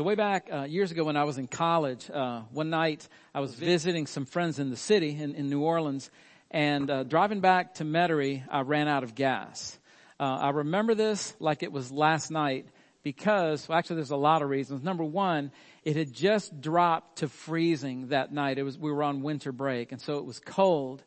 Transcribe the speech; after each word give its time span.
So 0.00 0.04
way 0.04 0.14
back 0.14 0.48
uh, 0.50 0.62
years 0.62 0.90
ago 0.90 1.04
when 1.04 1.18
I 1.18 1.24
was 1.24 1.36
in 1.36 1.46
college, 1.46 2.10
uh, 2.10 2.40
one 2.52 2.70
night 2.70 3.06
I 3.34 3.40
was 3.40 3.54
visiting 3.54 4.06
some 4.06 4.24
friends 4.24 4.58
in 4.58 4.70
the 4.70 4.76
city 4.78 5.10
in, 5.10 5.34
in 5.34 5.50
New 5.50 5.60
Orleans, 5.60 6.10
and 6.50 6.90
uh, 6.90 7.02
driving 7.02 7.40
back 7.40 7.74
to 7.74 7.84
Metairie, 7.84 8.42
I 8.50 8.62
ran 8.62 8.88
out 8.88 9.04
of 9.04 9.14
gas. 9.14 9.78
Uh, 10.18 10.22
I 10.22 10.50
remember 10.52 10.94
this 10.94 11.36
like 11.38 11.62
it 11.62 11.70
was 11.70 11.92
last 11.92 12.30
night 12.30 12.64
because, 13.02 13.68
well, 13.68 13.76
actually, 13.76 13.96
there's 13.96 14.10
a 14.10 14.16
lot 14.16 14.40
of 14.40 14.48
reasons. 14.48 14.82
Number 14.82 15.04
one, 15.04 15.52
it 15.84 15.96
had 15.96 16.14
just 16.14 16.62
dropped 16.62 17.18
to 17.18 17.28
freezing 17.28 18.08
that 18.08 18.32
night. 18.32 18.56
It 18.56 18.62
was 18.62 18.78
we 18.78 18.90
were 18.90 19.02
on 19.02 19.20
winter 19.20 19.52
break, 19.52 19.92
and 19.92 20.00
so 20.00 20.16
it 20.16 20.24
was 20.24 20.40
cold. 20.40 21.02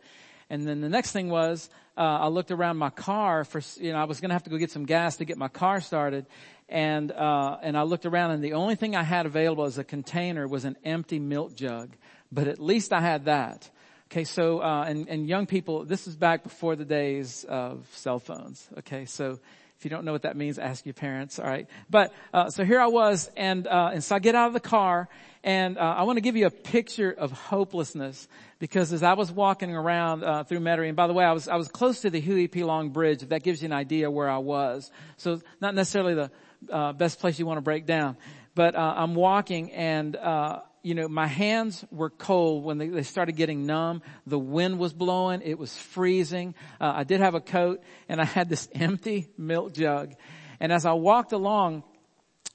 And 0.52 0.68
then 0.68 0.82
the 0.82 0.89
next 0.89 1.14
thing 1.14 1.30
was, 1.30 1.68
uh, 1.98 2.02
I 2.02 2.28
looked 2.28 2.52
around 2.52 2.78
my 2.78 2.91
car 2.91 3.44
for, 3.44 3.60
you 3.78 3.91
know, 3.91 3.98
I 3.98 4.04
was 4.04 4.20
going 4.20 4.30
to 4.30 4.36
have 4.36 4.44
to 4.44 4.52
go 4.52 4.57
get 4.57 4.70
some 4.70 4.86
gas 4.86 5.18
to 5.18 5.25
get 5.25 5.38
my 5.38 5.48
car 5.48 5.82
started, 5.82 6.28
and 6.74 7.12
uh, 7.12 7.58
and 7.62 7.78
I 7.78 7.84
looked 7.84 8.08
around, 8.08 8.32
and 8.32 8.44
the 8.44 8.54
only 8.54 8.74
thing 8.76 8.96
I 8.96 9.04
had 9.04 9.28
available 9.28 9.66
as 9.66 9.78
a 9.78 9.84
container 9.84 10.47
was 10.47 10.66
an 10.66 10.75
empty 10.84 11.20
milk 11.20 11.56
jug. 11.56 11.92
But 12.32 12.47
at 12.47 12.60
least 12.60 12.92
I 12.92 13.00
had 13.00 13.25
that. 13.25 13.70
Okay, 14.11 14.24
so 14.24 14.60
uh, 14.60 14.86
and 14.88 15.07
and 15.07 15.30
young 15.30 15.46
people, 15.46 15.86
this 15.86 16.07
is 16.07 16.16
back 16.16 16.42
before 16.42 16.75
the 16.75 16.83
days 16.83 17.46
of 17.47 17.88
cell 17.94 18.18
phones. 18.18 18.68
Okay, 18.80 19.06
so 19.06 19.39
if 19.78 19.86
you 19.86 19.92
don't 19.92 20.04
know 20.04 20.14
what 20.14 20.24
that 20.24 20.36
means, 20.36 20.57
ask 20.57 20.83
your 20.83 20.94
parents. 20.94 21.38
All 21.38 21.46
right, 21.46 21.68
but 21.92 22.11
uh, 22.33 22.50
so 22.50 22.66
here 22.66 22.80
I 22.80 22.88
was, 22.88 23.30
and 23.38 23.68
uh, 23.68 23.92
and 23.94 24.04
so 24.04 24.16
I 24.16 24.19
get 24.19 24.33
out 24.33 24.47
of 24.47 24.54
the 24.54 24.60
car, 24.60 25.10
and 25.44 25.78
uh, 25.78 25.82
I 25.82 26.04
want 26.04 26.18
to 26.18 26.21
give 26.21 26.36
you 26.36 26.47
a 26.47 26.52
picture 26.52 27.11
of 27.11 27.32
hopelessness 27.32 28.28
because 28.58 28.94
as 28.94 29.04
I 29.04 29.14
was 29.14 29.32
walking 29.32 29.75
around 29.75 30.24
uh, 30.24 30.44
through 30.44 30.61
Metairie, 30.61 30.88
and 30.88 30.96
by 30.96 31.05
the 31.05 31.14
way, 31.14 31.24
I 31.24 31.33
was 31.33 31.47
I 31.47 31.55
was 31.55 31.68
close 31.68 32.02
to 32.02 32.09
the 32.09 32.19
Huey 32.19 32.47
P. 32.47 32.64
Long 32.64 32.89
Bridge. 32.89 33.22
If 33.22 33.30
that 33.30 33.44
gives 33.44 33.61
you 33.61 33.67
an 33.67 33.73
idea 33.73 34.09
where 34.09 34.30
I 34.30 34.39
was, 34.39 34.89
so 35.17 35.39
not 35.61 35.75
necessarily 35.75 36.16
the 36.16 36.31
uh, 36.72 36.94
best 36.94 37.20
place 37.20 37.40
you 37.40 37.45
want 37.45 37.58
to 37.58 37.62
break 37.62 37.86
down. 37.86 38.17
But 38.56 38.76
uh, 38.76 38.94
I'm 38.98 39.16
walking 39.16 39.72
and, 39.72 40.16
uh, 40.16 40.62
you 40.84 40.95
know, 40.95 41.08
my 41.08 41.28
hands 41.28 41.84
were 41.92 42.09
cold 42.09 42.64
when 42.64 42.78
they, 42.78 42.89
they, 42.89 43.03
started 43.03 43.33
getting 43.33 43.66
numb. 43.66 44.02
The 44.28 44.38
wind 44.38 44.78
was 44.78 44.94
blowing. 44.94 45.42
It 45.44 45.58
was 45.58 45.75
freezing. 45.75 46.53
Uh, 46.80 46.92
I 46.95 47.03
did 47.03 47.22
have 47.22 47.36
a 47.36 47.42
coat 47.42 47.81
and 48.09 48.22
I 48.22 48.25
had 48.25 48.50
this 48.50 48.67
empty 48.75 49.30
milk 49.38 49.73
jug. 49.73 50.14
And 50.59 50.72
as 50.72 50.86
I 50.86 50.94
walked 50.94 51.31
along, 51.31 51.83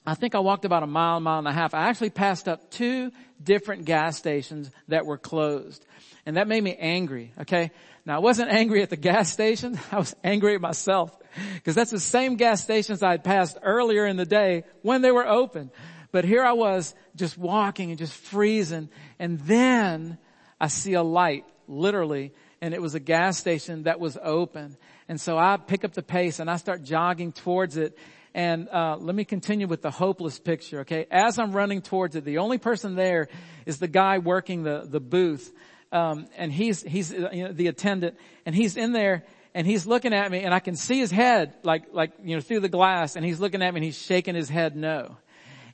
I 0.05 0.15
think 0.15 0.35
I 0.35 0.39
walked 0.39 0.63
about 0.63 0.83
a 0.83 0.87
mile, 0.87 1.19
mile 1.19 1.39
and 1.39 1.47
a 1.47 1.51
half. 1.51 1.73
I 1.73 1.89
actually 1.89 2.11
passed 2.11 2.47
up 2.47 2.71
two 2.71 3.11
different 3.43 3.85
gas 3.85 4.17
stations 4.17 4.71
that 4.87 5.05
were 5.05 5.17
closed. 5.17 5.85
And 6.25 6.37
that 6.37 6.47
made 6.47 6.63
me 6.63 6.75
angry, 6.75 7.33
okay? 7.41 7.71
Now 8.05 8.15
I 8.15 8.19
wasn't 8.19 8.49
angry 8.51 8.81
at 8.83 8.89
the 8.89 8.97
gas 8.97 9.31
station. 9.31 9.77
I 9.91 9.97
was 9.97 10.15
angry 10.23 10.55
at 10.55 10.61
myself 10.61 11.18
because 11.55 11.75
that's 11.75 11.91
the 11.91 11.99
same 11.99 12.35
gas 12.35 12.61
stations 12.61 13.03
I 13.03 13.11
had 13.11 13.23
passed 13.23 13.57
earlier 13.61 14.05
in 14.05 14.17
the 14.17 14.25
day 14.25 14.63
when 14.81 15.01
they 15.01 15.11
were 15.11 15.27
open. 15.27 15.71
But 16.11 16.25
here 16.25 16.43
I 16.43 16.53
was 16.53 16.95
just 17.15 17.37
walking 17.37 17.89
and 17.89 17.99
just 17.99 18.13
freezing. 18.13 18.89
And 19.19 19.39
then 19.41 20.17
I 20.59 20.67
see 20.67 20.93
a 20.93 21.03
light, 21.03 21.45
literally, 21.67 22.33
and 22.61 22.73
it 22.73 22.81
was 22.81 22.95
a 22.95 22.99
gas 22.99 23.37
station 23.37 23.83
that 23.83 23.99
was 23.99 24.17
open. 24.21 24.77
And 25.07 25.19
so 25.19 25.37
I 25.37 25.57
pick 25.57 25.85
up 25.85 25.93
the 25.93 26.03
pace 26.03 26.39
and 26.39 26.49
I 26.49 26.57
start 26.57 26.83
jogging 26.83 27.31
towards 27.31 27.77
it. 27.77 27.97
And 28.33 28.69
uh, 28.69 28.97
let 28.99 29.15
me 29.15 29.25
continue 29.25 29.67
with 29.67 29.81
the 29.81 29.91
hopeless 29.91 30.39
picture. 30.39 30.81
Okay, 30.81 31.07
as 31.09 31.39
I'm 31.39 31.51
running 31.51 31.81
towards 31.81 32.15
it, 32.15 32.25
the 32.25 32.37
only 32.37 32.59
person 32.59 32.95
there 32.95 33.27
is 33.65 33.79
the 33.79 33.87
guy 33.87 34.19
working 34.19 34.61
the 34.61 34.87
the 34.87 34.99
booth, 34.99 35.51
um, 35.91 36.27
and 36.37 36.53
he's 36.53 36.83
he's 36.83 37.11
uh, 37.11 37.29
you 37.33 37.45
know, 37.45 37.51
the 37.51 37.67
attendant, 37.67 38.17
and 38.45 38.53
he's 38.53 38.77
in 38.77 38.91
there 38.91 39.25
and 39.53 39.65
he's 39.65 39.85
looking 39.85 40.13
at 40.13 40.29
me 40.31 40.39
and 40.39 40.53
I 40.53 40.59
can 40.59 40.75
see 40.75 40.99
his 40.99 41.11
head 41.11 41.53
like, 41.63 41.85
like, 41.91 42.11
you 42.23 42.35
know, 42.35 42.41
through 42.41 42.61
the 42.61 42.69
glass 42.69 43.15
and 43.15 43.25
he's 43.25 43.39
looking 43.39 43.61
at 43.61 43.73
me 43.73 43.79
and 43.79 43.83
he's 43.83 43.97
shaking 43.97 44.35
his 44.35 44.49
head 44.49 44.75
no. 44.75 45.17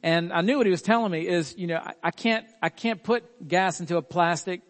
And 0.01 0.31
I 0.31 0.41
knew 0.41 0.57
what 0.57 0.67
he 0.67 0.71
was 0.71 0.81
telling 0.81 1.11
me 1.11 1.27
is, 1.27 1.55
you 1.57 1.67
know, 1.67 1.77
I, 1.77 1.93
I 2.03 2.11
can't, 2.11 2.45
I 2.61 2.69
can't 2.69 3.01
put 3.01 3.47
gas 3.47 3.79
into 3.79 3.97
a 3.97 4.01
plastic 4.01 4.61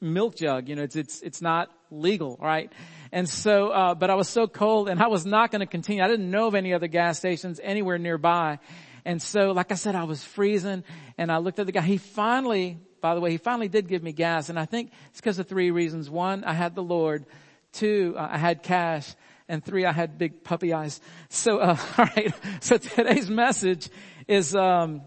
milk 0.00 0.36
jug. 0.36 0.68
You 0.68 0.76
know, 0.76 0.82
it's, 0.82 0.96
it's, 0.96 1.20
it's 1.22 1.42
not 1.42 1.68
legal, 1.90 2.38
right? 2.40 2.72
And 3.12 3.28
so, 3.28 3.68
uh, 3.68 3.94
but 3.94 4.10
I 4.10 4.14
was 4.14 4.28
so 4.28 4.46
cold 4.46 4.88
and 4.88 5.02
I 5.02 5.08
was 5.08 5.26
not 5.26 5.50
going 5.50 5.60
to 5.60 5.66
continue. 5.66 6.02
I 6.02 6.08
didn't 6.08 6.30
know 6.30 6.46
of 6.46 6.54
any 6.54 6.74
other 6.74 6.88
gas 6.88 7.18
stations 7.18 7.60
anywhere 7.62 7.98
nearby. 7.98 8.58
And 9.04 9.20
so, 9.22 9.52
like 9.52 9.72
I 9.72 9.74
said, 9.74 9.94
I 9.94 10.04
was 10.04 10.22
freezing 10.22 10.84
and 11.16 11.32
I 11.32 11.38
looked 11.38 11.58
at 11.58 11.66
the 11.66 11.72
guy. 11.72 11.80
He 11.80 11.96
finally, 11.96 12.78
by 13.00 13.14
the 13.14 13.20
way, 13.20 13.30
he 13.30 13.38
finally 13.38 13.68
did 13.68 13.88
give 13.88 14.02
me 14.02 14.12
gas. 14.12 14.48
And 14.48 14.58
I 14.58 14.66
think 14.66 14.92
it's 15.08 15.20
because 15.20 15.38
of 15.38 15.48
three 15.48 15.70
reasons. 15.70 16.10
One, 16.10 16.44
I 16.44 16.52
had 16.52 16.74
the 16.74 16.82
Lord. 16.82 17.24
Two, 17.72 18.14
uh, 18.16 18.28
I 18.32 18.38
had 18.38 18.62
cash. 18.62 19.14
And 19.48 19.64
three, 19.64 19.86
I 19.86 19.92
had 19.92 20.18
big 20.18 20.44
puppy 20.44 20.74
eyes. 20.74 21.00
So, 21.30 21.58
uh, 21.58 21.76
all 21.98 22.04
right. 22.16 22.34
So 22.60 22.76
today's 22.76 23.30
message 23.30 23.88
is 24.26 24.54
um, 24.54 25.02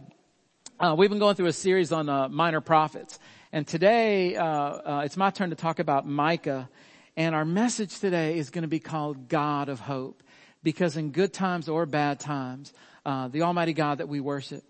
uh, 0.80 0.96
we've 0.98 1.12
been 1.12 1.20
going 1.20 1.36
through 1.36 1.48
a 1.48 1.54
series 1.54 1.92
on 1.92 2.10
uh, 2.10 2.28
minor 2.28 2.60
prophets, 2.60 3.20
and 3.52 3.68
today 3.68 4.36
uh, 4.36 4.46
uh, 4.46 5.02
it's 5.06 5.16
my 5.16 5.30
turn 5.30 5.52
to 5.52 5.56
talk 5.56 5.78
about 5.78 6.08
Micah. 6.08 6.70
And 7.16 7.36
our 7.36 7.46
message 7.46 8.00
today 8.00 8.38
is 8.38 8.50
going 8.50 8.64
to 8.64 8.70
be 8.70 8.80
called 8.80 9.28
God 9.28 9.70
of 9.70 9.80
Hope, 9.80 10.24
because 10.64 10.98
in 10.98 11.12
good 11.12 11.34
times 11.34 11.70
or 11.70 11.86
bad 11.86 12.20
times, 12.20 12.74
the 13.06 13.44
Almighty 13.44 13.74
God 13.74 14.00
that 14.00 14.08
we 14.08 14.22
worship, 14.22 14.64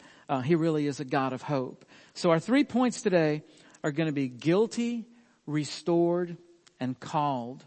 He 0.43 0.55
really 0.55 0.87
is 0.87 0.99
a 0.99 1.05
God 1.05 1.31
of 1.31 1.43
hope. 1.43 1.85
So 2.13 2.31
our 2.31 2.39
three 2.39 2.63
points 2.63 3.03
today 3.03 3.43
are 3.83 3.91
going 3.91 4.07
to 4.07 4.13
be 4.13 4.27
guilty, 4.27 5.05
restored, 5.45 6.35
and 6.79 6.99
called. 6.99 7.63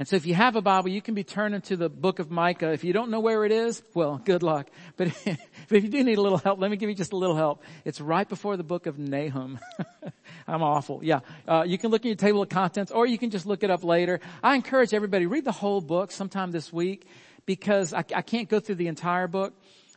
And 0.00 0.08
so 0.08 0.16
if 0.16 0.24
you 0.24 0.32
have 0.32 0.56
a 0.56 0.62
Bible, 0.62 0.88
you 0.88 1.02
can 1.02 1.12
be 1.12 1.24
turning 1.24 1.60
to 1.60 1.76
the 1.76 1.90
book 1.90 2.20
of 2.20 2.30
Micah. 2.30 2.72
If 2.72 2.84
you 2.84 2.94
don't 2.94 3.10
know 3.10 3.20
where 3.20 3.44
it 3.44 3.52
is, 3.52 3.82
well, 3.92 4.16
good 4.16 4.42
luck. 4.42 4.70
But 4.96 5.08
if 5.26 5.38
you 5.70 5.90
do 5.90 6.02
need 6.02 6.16
a 6.16 6.22
little 6.22 6.38
help, 6.38 6.58
let 6.58 6.70
me 6.70 6.78
give 6.78 6.88
you 6.88 6.94
just 6.94 7.12
a 7.12 7.16
little 7.16 7.36
help. 7.36 7.62
It's 7.84 8.00
right 8.00 8.26
before 8.26 8.56
the 8.56 8.62
book 8.64 8.86
of 8.86 8.98
Nahum. 8.98 9.58
I'm 10.48 10.62
awful. 10.62 11.04
Yeah. 11.04 11.20
Uh, 11.46 11.64
you 11.66 11.76
can 11.76 11.90
look 11.90 12.00
at 12.00 12.06
your 12.06 12.14
table 12.14 12.40
of 12.40 12.48
contents 12.48 12.90
or 12.90 13.04
you 13.06 13.18
can 13.18 13.28
just 13.28 13.44
look 13.44 13.62
it 13.62 13.68
up 13.68 13.84
later. 13.84 14.20
I 14.42 14.54
encourage 14.54 14.94
everybody, 14.94 15.26
read 15.26 15.44
the 15.44 15.52
whole 15.52 15.82
book 15.82 16.12
sometime 16.12 16.50
this 16.50 16.72
week 16.72 17.06
because 17.44 17.92
I, 17.92 18.02
I 18.14 18.22
can't 18.22 18.48
go 18.48 18.58
through 18.58 18.76
the 18.76 18.88
entire 18.88 19.28
book, 19.28 19.52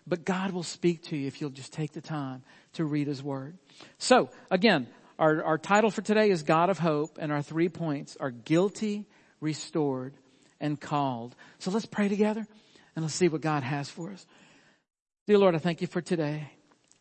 but 0.05 0.25
God 0.25 0.51
will 0.51 0.63
speak 0.63 1.03
to 1.03 1.15
you 1.15 1.27
if 1.27 1.39
you'll 1.39 1.49
just 1.49 1.71
take 1.71 1.93
the 1.93 2.01
time 2.01 2.43
to 2.73 2.83
read 2.83 3.07
His 3.07 3.23
Word. 3.23 3.57
So 3.99 4.31
again, 4.51 4.87
our, 5.17 5.41
our 5.45 5.57
title 5.57 5.91
for 5.91 6.01
today 6.01 6.29
is 6.29 6.43
God 6.43 6.69
of 6.69 6.79
Hope 6.79 7.17
and 7.21 7.31
our 7.31 7.41
three 7.41 7.69
points 7.69 8.17
are 8.19 8.31
guilty, 8.31 9.05
restored, 9.43 10.15
and 10.59 10.79
called. 10.79 11.35
So 11.59 11.69
let's 11.69 11.85
pray 11.85 12.07
together 12.07 12.47
and 12.95 13.03
let's 13.03 13.13
see 13.13 13.27
what 13.27 13.41
God 13.41 13.63
has 13.63 13.89
for 13.89 14.11
us. 14.11 14.25
Dear 15.27 15.37
Lord, 15.37 15.55
I 15.55 15.59
thank 15.59 15.81
you 15.81 15.87
for 15.87 16.01
today. 16.01 16.49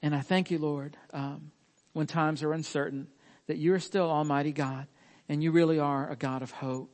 And 0.02 0.14
I 0.16 0.20
thank 0.20 0.50
you, 0.50 0.58
Lord, 0.58 0.96
um, 1.12 1.52
when 1.92 2.08
times 2.08 2.42
are 2.42 2.52
uncertain, 2.52 3.06
that 3.46 3.56
you 3.56 3.72
are 3.72 3.78
still 3.78 4.10
Almighty 4.10 4.52
God 4.52 4.88
and 5.28 5.42
you 5.42 5.52
really 5.52 5.78
are 5.78 6.10
a 6.10 6.16
God 6.16 6.42
of 6.42 6.50
hope. 6.50 6.90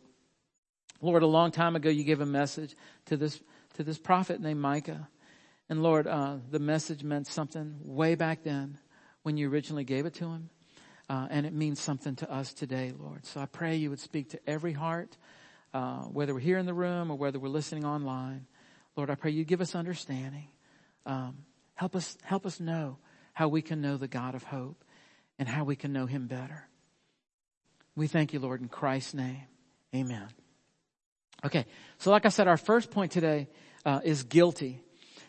Lord, 1.01 1.23
a 1.23 1.27
long 1.27 1.51
time 1.51 1.75
ago 1.75 1.89
you 1.89 2.05
gave 2.05 2.21
a 2.21 2.27
message 2.27 2.75
to 3.07 3.17
this, 3.17 3.41
to 3.75 3.83
this 3.83 3.99
prophet 3.99 4.41
named 4.41 4.61
Micah. 4.61 5.09
And 5.71 5.83
Lord, 5.83 6.07
uh, 6.07 6.37
the 6.51 6.59
message 6.59 7.03
meant 7.03 7.27
something 7.27 7.77
way 7.83 8.15
back 8.15 8.43
then 8.43 8.79
when 9.23 9.37
you 9.37 9.51
originally 9.51 9.85
gave 9.85 10.05
it 10.05 10.15
to 10.15 10.27
him. 10.27 10.51
Uh, 11.09 11.27
and 11.31 11.47
it 11.47 11.55
means 11.55 11.81
something 11.81 12.17
to 12.17 12.31
us 12.31 12.53
today, 12.53 12.93
Lord. 12.99 13.25
So 13.25 13.41
I 13.41 13.47
pray 13.47 13.77
you 13.77 13.89
would 13.89 14.01
speak 14.01 14.31
to 14.31 14.41
every 14.47 14.75
heart, 14.75 15.17
uh, 15.75 16.03
whether 16.03 16.35
we're 16.35 16.41
here 16.41 16.59
in 16.59 16.67
the 16.67 16.75
room 16.75 17.11
or 17.11 17.17
whether 17.17 17.39
we're 17.39 17.49
listening 17.49 17.85
online. 17.85 18.47
Lord, 18.97 19.11
I 19.11 19.15
pray 19.15 19.31
you 19.31 19.45
give 19.45 19.61
us 19.61 19.75
understanding. 19.75 20.49
Um, 21.07 21.39
help 21.75 21.95
us, 21.95 22.17
help 22.23 22.47
us 22.47 22.61
know 22.61 22.99
how 23.33 23.49
we 23.49 23.63
can 23.63 23.81
know 23.81 23.97
the 23.97 24.09
God 24.09 24.35
of 24.35 24.43
hope 24.43 24.85
and 25.39 25.49
how 25.49 25.65
we 25.65 25.77
can 25.77 25.93
know 25.93 26.07
him 26.07 26.27
better. 26.27 26.67
We 27.95 28.07
thank 28.07 28.33
you, 28.33 28.41
Lord, 28.41 28.61
in 28.61 28.69
Christ's 28.69 29.15
name. 29.15 29.43
Amen. 29.95 30.29
Okay. 31.45 31.67
So 31.99 32.11
like 32.11 32.27
I 32.27 32.31
said, 32.31 32.49
our 32.49 32.57
first 32.57 32.91
point 32.91 33.13
today, 33.13 33.49
uh, 33.85 34.01
is 34.05 34.23
guilty. 34.25 34.81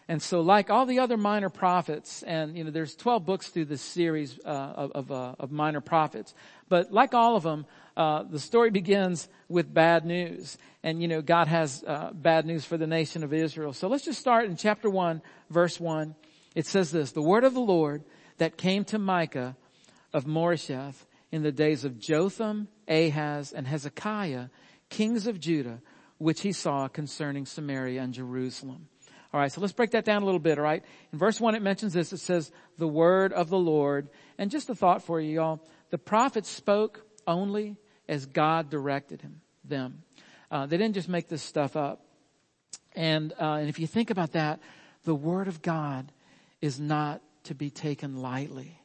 And 0.08 0.22
so 0.22 0.42
like 0.42 0.72
all 0.72 0.86
the 0.86 1.00
other 1.00 1.18
minor 1.18 1.50
prophets, 1.50 2.24
and 2.24 2.58
you 2.58 2.64
know, 2.64 2.72
there's 2.72 2.96
12 2.96 3.26
books 3.26 3.50
through 3.50 3.66
this 3.66 3.82
series 3.82 4.40
uh, 4.44 4.50
of, 4.50 4.92
of, 4.92 5.12
uh, 5.12 5.36
of, 5.40 5.52
minor 5.52 5.82
prophets, 5.82 6.34
but 6.68 6.92
like 6.92 7.14
all 7.14 7.36
of 7.36 7.44
them, 7.44 7.68
uh, 8.00 8.24
the 8.24 8.40
story 8.40 8.72
begins 8.72 9.28
with 9.50 9.74
bad 9.74 10.06
news. 10.06 10.58
And 10.84 11.02
you 11.02 11.10
know, 11.10 11.22
God 11.22 11.50
has 11.50 11.84
uh, 11.86 12.12
bad 12.14 12.46
news 12.46 12.64
for 12.64 12.78
the 12.78 12.88
nation 12.88 13.26
of 13.26 13.34
Israel. 13.34 13.74
So 13.74 13.90
let's 13.90 14.06
just 14.06 14.22
start 14.22 14.46
in 14.46 14.56
chapter 14.56 14.90
1, 14.90 15.22
verse 15.50 15.82
1. 15.82 16.16
It 16.56 16.66
says 16.66 16.92
this, 16.92 17.12
the 17.12 17.22
word 17.22 17.44
of 17.44 17.54
the 17.54 17.60
Lord 17.60 18.06
that 18.38 18.56
came 18.56 18.86
to 18.86 18.98
Micah 18.98 19.58
of 20.14 20.24
Moresheth 20.24 21.06
in 21.30 21.44
the 21.44 21.52
days 21.52 21.84
of 21.84 22.00
Jotham, 22.00 22.70
Ahaz, 22.88 23.52
and 23.52 23.68
Hezekiah, 23.68 24.46
kings 24.90 25.28
of 25.28 25.38
Judah, 25.38 25.82
which 26.20 26.40
he 26.40 26.54
saw 26.54 26.88
concerning 26.88 27.46
Samaria 27.46 28.02
and 28.02 28.14
Jerusalem. 28.14 28.88
All 29.34 29.42
right, 29.42 29.52
so 29.52 29.60
let's 29.60 29.74
break 29.74 29.92
that 29.92 30.06
down 30.06 30.24
a 30.24 30.26
little 30.26 30.40
bit, 30.40 30.58
all 30.58 30.64
right? 30.64 30.86
In 31.12 31.20
verse 31.20 31.40
1 31.40 31.54
it 31.54 31.62
mentions 31.62 31.92
this. 31.92 32.14
It 32.14 32.20
says, 32.20 32.50
the 32.78 32.88
word 32.88 33.34
of 33.34 33.50
the 33.50 33.60
Lord. 33.60 34.08
And 34.38 34.50
just 34.50 34.70
a 34.70 34.76
thought 34.76 35.04
for 35.04 35.20
you, 35.20 35.36
y'all. 35.36 35.68
The 35.90 35.98
prophets 35.98 36.50
spoke 36.50 37.06
only 37.28 37.76
as 38.10 38.26
God 38.26 38.70
directed 38.70 39.22
him, 39.22 39.40
them. 39.64 40.04
Uh, 40.52 40.66
they 40.66 40.78
didn't 40.78 40.96
just 40.96 41.08
make 41.08 41.30
this 41.30 41.44
stuff 41.44 41.78
up. 41.78 42.02
And, 42.96 43.32
uh, 43.40 43.54
and 43.54 43.70
if 43.70 43.80
you 43.80 43.88
think 43.88 44.10
about 44.10 44.34
that, 44.34 44.60
the 45.04 45.14
word 45.14 45.48
of 45.48 45.62
God 45.62 46.12
is 46.60 46.80
not 46.80 47.22
to 47.44 47.56
be 47.56 47.70
taken 47.70 48.18
lightly. 48.18 48.82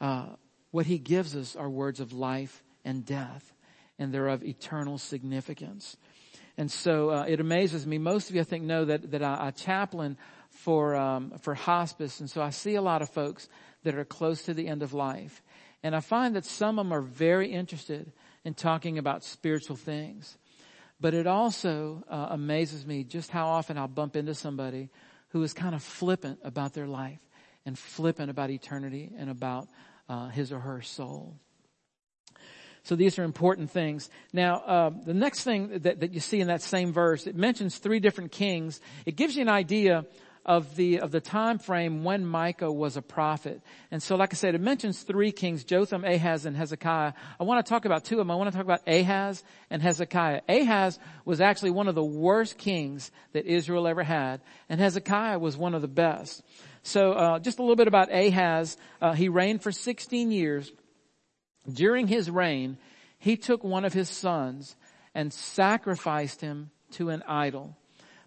Uh, 0.00 0.26
what 0.72 0.86
he 0.86 0.98
gives 0.98 1.36
us 1.36 1.54
are 1.56 1.70
words 1.70 2.00
of 2.00 2.12
life 2.12 2.62
and 2.84 3.06
death, 3.06 3.54
and 3.98 4.12
they're 4.12 4.28
of 4.28 4.44
eternal 4.44 4.98
significance. 4.98 5.96
And 6.58 6.70
so 6.70 7.10
uh, 7.10 7.24
it 7.28 7.38
amazes 7.38 7.86
me. 7.86 7.98
Most 7.98 8.28
of 8.28 8.34
you, 8.34 8.40
I 8.40 8.44
think, 8.44 8.64
know 8.64 8.84
that 8.84 9.10
that 9.12 9.22
I, 9.22 9.46
I 9.46 9.50
chaplain 9.52 10.18
for 10.50 10.96
um, 10.96 11.32
for 11.40 11.54
hospice, 11.54 12.20
and 12.20 12.28
so 12.28 12.42
I 12.42 12.50
see 12.50 12.74
a 12.74 12.82
lot 12.82 13.00
of 13.00 13.10
folks 13.10 13.48
that 13.84 13.94
are 13.94 14.04
close 14.04 14.42
to 14.42 14.54
the 14.54 14.66
end 14.66 14.82
of 14.82 14.92
life, 14.92 15.42
and 15.82 15.94
I 15.94 16.00
find 16.00 16.34
that 16.34 16.44
some 16.44 16.78
of 16.78 16.86
them 16.86 16.92
are 16.92 17.02
very 17.02 17.52
interested 17.52 18.12
in 18.46 18.54
talking 18.54 18.96
about 18.96 19.24
spiritual 19.24 19.74
things. 19.74 20.38
But 21.00 21.14
it 21.14 21.26
also 21.26 22.04
uh, 22.08 22.28
amazes 22.30 22.86
me 22.86 23.02
just 23.02 23.28
how 23.32 23.48
often 23.48 23.76
I'll 23.76 23.88
bump 23.88 24.14
into 24.14 24.36
somebody 24.36 24.88
who 25.30 25.42
is 25.42 25.52
kind 25.52 25.74
of 25.74 25.82
flippant 25.82 26.38
about 26.44 26.72
their 26.72 26.86
life 26.86 27.18
and 27.66 27.76
flippant 27.76 28.30
about 28.30 28.50
eternity 28.50 29.10
and 29.18 29.30
about 29.30 29.66
uh, 30.08 30.28
his 30.28 30.52
or 30.52 30.60
her 30.60 30.80
soul. 30.80 31.34
So 32.84 32.94
these 32.94 33.18
are 33.18 33.24
important 33.24 33.72
things. 33.72 34.08
Now, 34.32 34.58
uh, 34.60 34.90
the 35.04 35.12
next 35.12 35.42
thing 35.42 35.80
that, 35.80 35.98
that 35.98 36.14
you 36.14 36.20
see 36.20 36.40
in 36.40 36.46
that 36.46 36.62
same 36.62 36.92
verse, 36.92 37.26
it 37.26 37.34
mentions 37.34 37.78
three 37.78 37.98
different 37.98 38.30
kings. 38.30 38.80
It 39.06 39.16
gives 39.16 39.34
you 39.34 39.42
an 39.42 39.48
idea 39.48 40.06
of 40.46 40.76
the 40.76 41.00
of 41.00 41.10
the 41.10 41.20
time 41.20 41.58
frame 41.58 42.04
when 42.04 42.24
Micah 42.24 42.70
was 42.70 42.96
a 42.96 43.02
prophet. 43.02 43.60
And 43.90 44.00
so, 44.00 44.14
like 44.14 44.32
I 44.32 44.36
said, 44.36 44.54
it 44.54 44.60
mentions 44.60 45.02
three 45.02 45.32
kings: 45.32 45.64
Jotham, 45.64 46.04
Ahaz, 46.04 46.46
and 46.46 46.56
Hezekiah. 46.56 47.12
I 47.38 47.44
want 47.44 47.66
to 47.66 47.68
talk 47.68 47.84
about 47.84 48.04
two 48.04 48.14
of 48.14 48.18
them. 48.18 48.30
I 48.30 48.36
want 48.36 48.50
to 48.50 48.56
talk 48.56 48.64
about 48.64 48.86
Ahaz 48.86 49.42
and 49.68 49.82
Hezekiah. 49.82 50.42
Ahaz 50.48 50.98
was 51.24 51.40
actually 51.40 51.72
one 51.72 51.88
of 51.88 51.96
the 51.96 52.04
worst 52.04 52.56
kings 52.56 53.10
that 53.32 53.44
Israel 53.44 53.88
ever 53.88 54.04
had, 54.04 54.40
and 54.68 54.80
Hezekiah 54.80 55.40
was 55.40 55.56
one 55.56 55.74
of 55.74 55.82
the 55.82 55.88
best. 55.88 56.42
So, 56.84 57.12
uh, 57.12 57.38
just 57.40 57.58
a 57.58 57.62
little 57.62 57.76
bit 57.76 57.88
about 57.88 58.14
Ahaz. 58.14 58.76
Uh, 59.02 59.12
he 59.12 59.28
reigned 59.28 59.62
for 59.62 59.72
16 59.72 60.30
years. 60.30 60.70
During 61.68 62.06
his 62.06 62.30
reign, 62.30 62.78
he 63.18 63.36
took 63.36 63.64
one 63.64 63.84
of 63.84 63.92
his 63.92 64.08
sons 64.08 64.76
and 65.12 65.32
sacrificed 65.32 66.40
him 66.40 66.70
to 66.92 67.08
an 67.08 67.24
idol. 67.26 67.76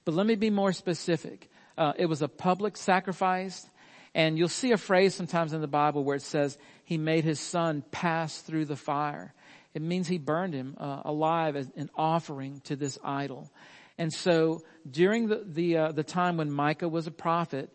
But 0.04 0.13
let 0.13 0.25
me 0.25 0.36
be 0.36 0.50
more 0.50 0.74
specific. 0.74 1.50
Uh, 1.79 1.93
it 1.97 2.05
was 2.07 2.21
a 2.21 2.27
public 2.27 2.77
sacrifice. 2.77 3.67
And 4.13 4.37
you'll 4.37 4.49
see 4.49 4.71
a 4.73 4.77
phrase 4.77 5.15
sometimes 5.15 5.53
in 5.53 5.61
the 5.61 5.67
Bible 5.67 6.03
where 6.03 6.17
it 6.17 6.21
says 6.23 6.57
he 6.83 6.97
made 6.97 7.23
his 7.23 7.39
son 7.39 7.83
pass 7.89 8.41
through 8.41 8.65
the 8.65 8.75
fire. 8.75 9.33
It 9.73 9.81
means 9.81 10.07
he 10.07 10.17
burned 10.17 10.53
him 10.53 10.75
uh, 10.77 11.03
alive 11.05 11.55
as 11.55 11.69
an 11.77 11.89
offering 11.95 12.61
to 12.65 12.75
this 12.75 12.97
idol. 13.03 13.49
And 13.97 14.11
so 14.11 14.61
during 14.89 15.27
the 15.27 15.43
the, 15.45 15.77
uh, 15.77 15.91
the 15.91 16.03
time 16.03 16.37
when 16.37 16.51
Micah 16.51 16.89
was 16.89 17.07
a 17.07 17.11
prophet, 17.11 17.71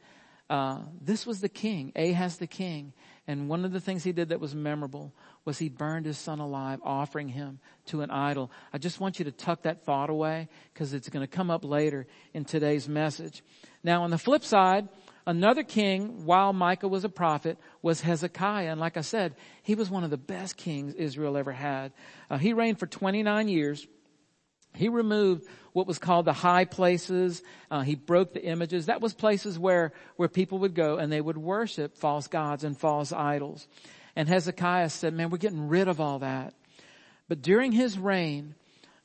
uh, 0.50 0.80
this 1.00 1.24
was 1.24 1.40
the 1.40 1.48
king, 1.48 1.92
Ahaz 1.96 2.36
the 2.36 2.46
king. 2.46 2.92
And 3.26 3.48
one 3.48 3.64
of 3.64 3.72
the 3.72 3.80
things 3.80 4.04
he 4.04 4.12
did 4.12 4.28
that 4.28 4.40
was 4.40 4.54
memorable 4.54 5.14
was 5.44 5.58
he 5.58 5.68
burned 5.68 6.06
his 6.06 6.18
son 6.18 6.40
alive, 6.40 6.80
offering 6.82 7.28
him 7.28 7.58
to 7.86 8.00
an 8.00 8.10
idol. 8.10 8.50
I 8.72 8.78
just 8.78 9.00
want 9.00 9.18
you 9.18 9.26
to 9.26 9.32
tuck 9.32 9.62
that 9.62 9.84
thought 9.84 10.10
away 10.10 10.48
because 10.72 10.94
it's 10.94 11.08
going 11.08 11.22
to 11.22 11.30
come 11.30 11.50
up 11.50 11.64
later 11.64 12.06
in 12.32 12.44
today's 12.44 12.88
message. 12.88 13.42
Now 13.82 14.04
on 14.04 14.10
the 14.10 14.18
flip 14.18 14.44
side, 14.44 14.88
another 15.26 15.62
king, 15.62 16.24
while 16.24 16.52
Micah 16.52 16.88
was 16.88 17.04
a 17.04 17.10
prophet, 17.10 17.58
was 17.82 18.00
Hezekiah. 18.00 18.70
And 18.70 18.80
like 18.80 18.96
I 18.96 19.02
said, 19.02 19.34
he 19.62 19.74
was 19.74 19.90
one 19.90 20.04
of 20.04 20.10
the 20.10 20.16
best 20.16 20.56
kings 20.56 20.94
Israel 20.94 21.36
ever 21.36 21.52
had. 21.52 21.92
Uh, 22.30 22.38
he 22.38 22.54
reigned 22.54 22.78
for 22.78 22.86
29 22.86 23.48
years. 23.48 23.86
He 24.74 24.88
removed 24.88 25.46
what 25.72 25.86
was 25.86 25.98
called 25.98 26.24
the 26.24 26.32
high 26.32 26.64
places. 26.64 27.42
Uh, 27.70 27.82
he 27.82 27.94
broke 27.94 28.32
the 28.32 28.44
images. 28.44 28.86
That 28.86 29.00
was 29.00 29.12
places 29.12 29.58
where, 29.58 29.92
where 30.16 30.28
people 30.28 30.58
would 30.60 30.74
go 30.74 30.96
and 30.96 31.12
they 31.12 31.20
would 31.20 31.36
worship 31.36 31.98
false 31.98 32.28
gods 32.28 32.64
and 32.64 32.78
false 32.78 33.12
idols. 33.12 33.68
And 34.16 34.28
Hezekiah 34.28 34.90
said, 34.90 35.14
man, 35.14 35.30
we're 35.30 35.38
getting 35.38 35.68
rid 35.68 35.88
of 35.88 36.00
all 36.00 36.20
that. 36.20 36.54
But 37.28 37.42
during 37.42 37.72
his 37.72 37.98
reign, 37.98 38.54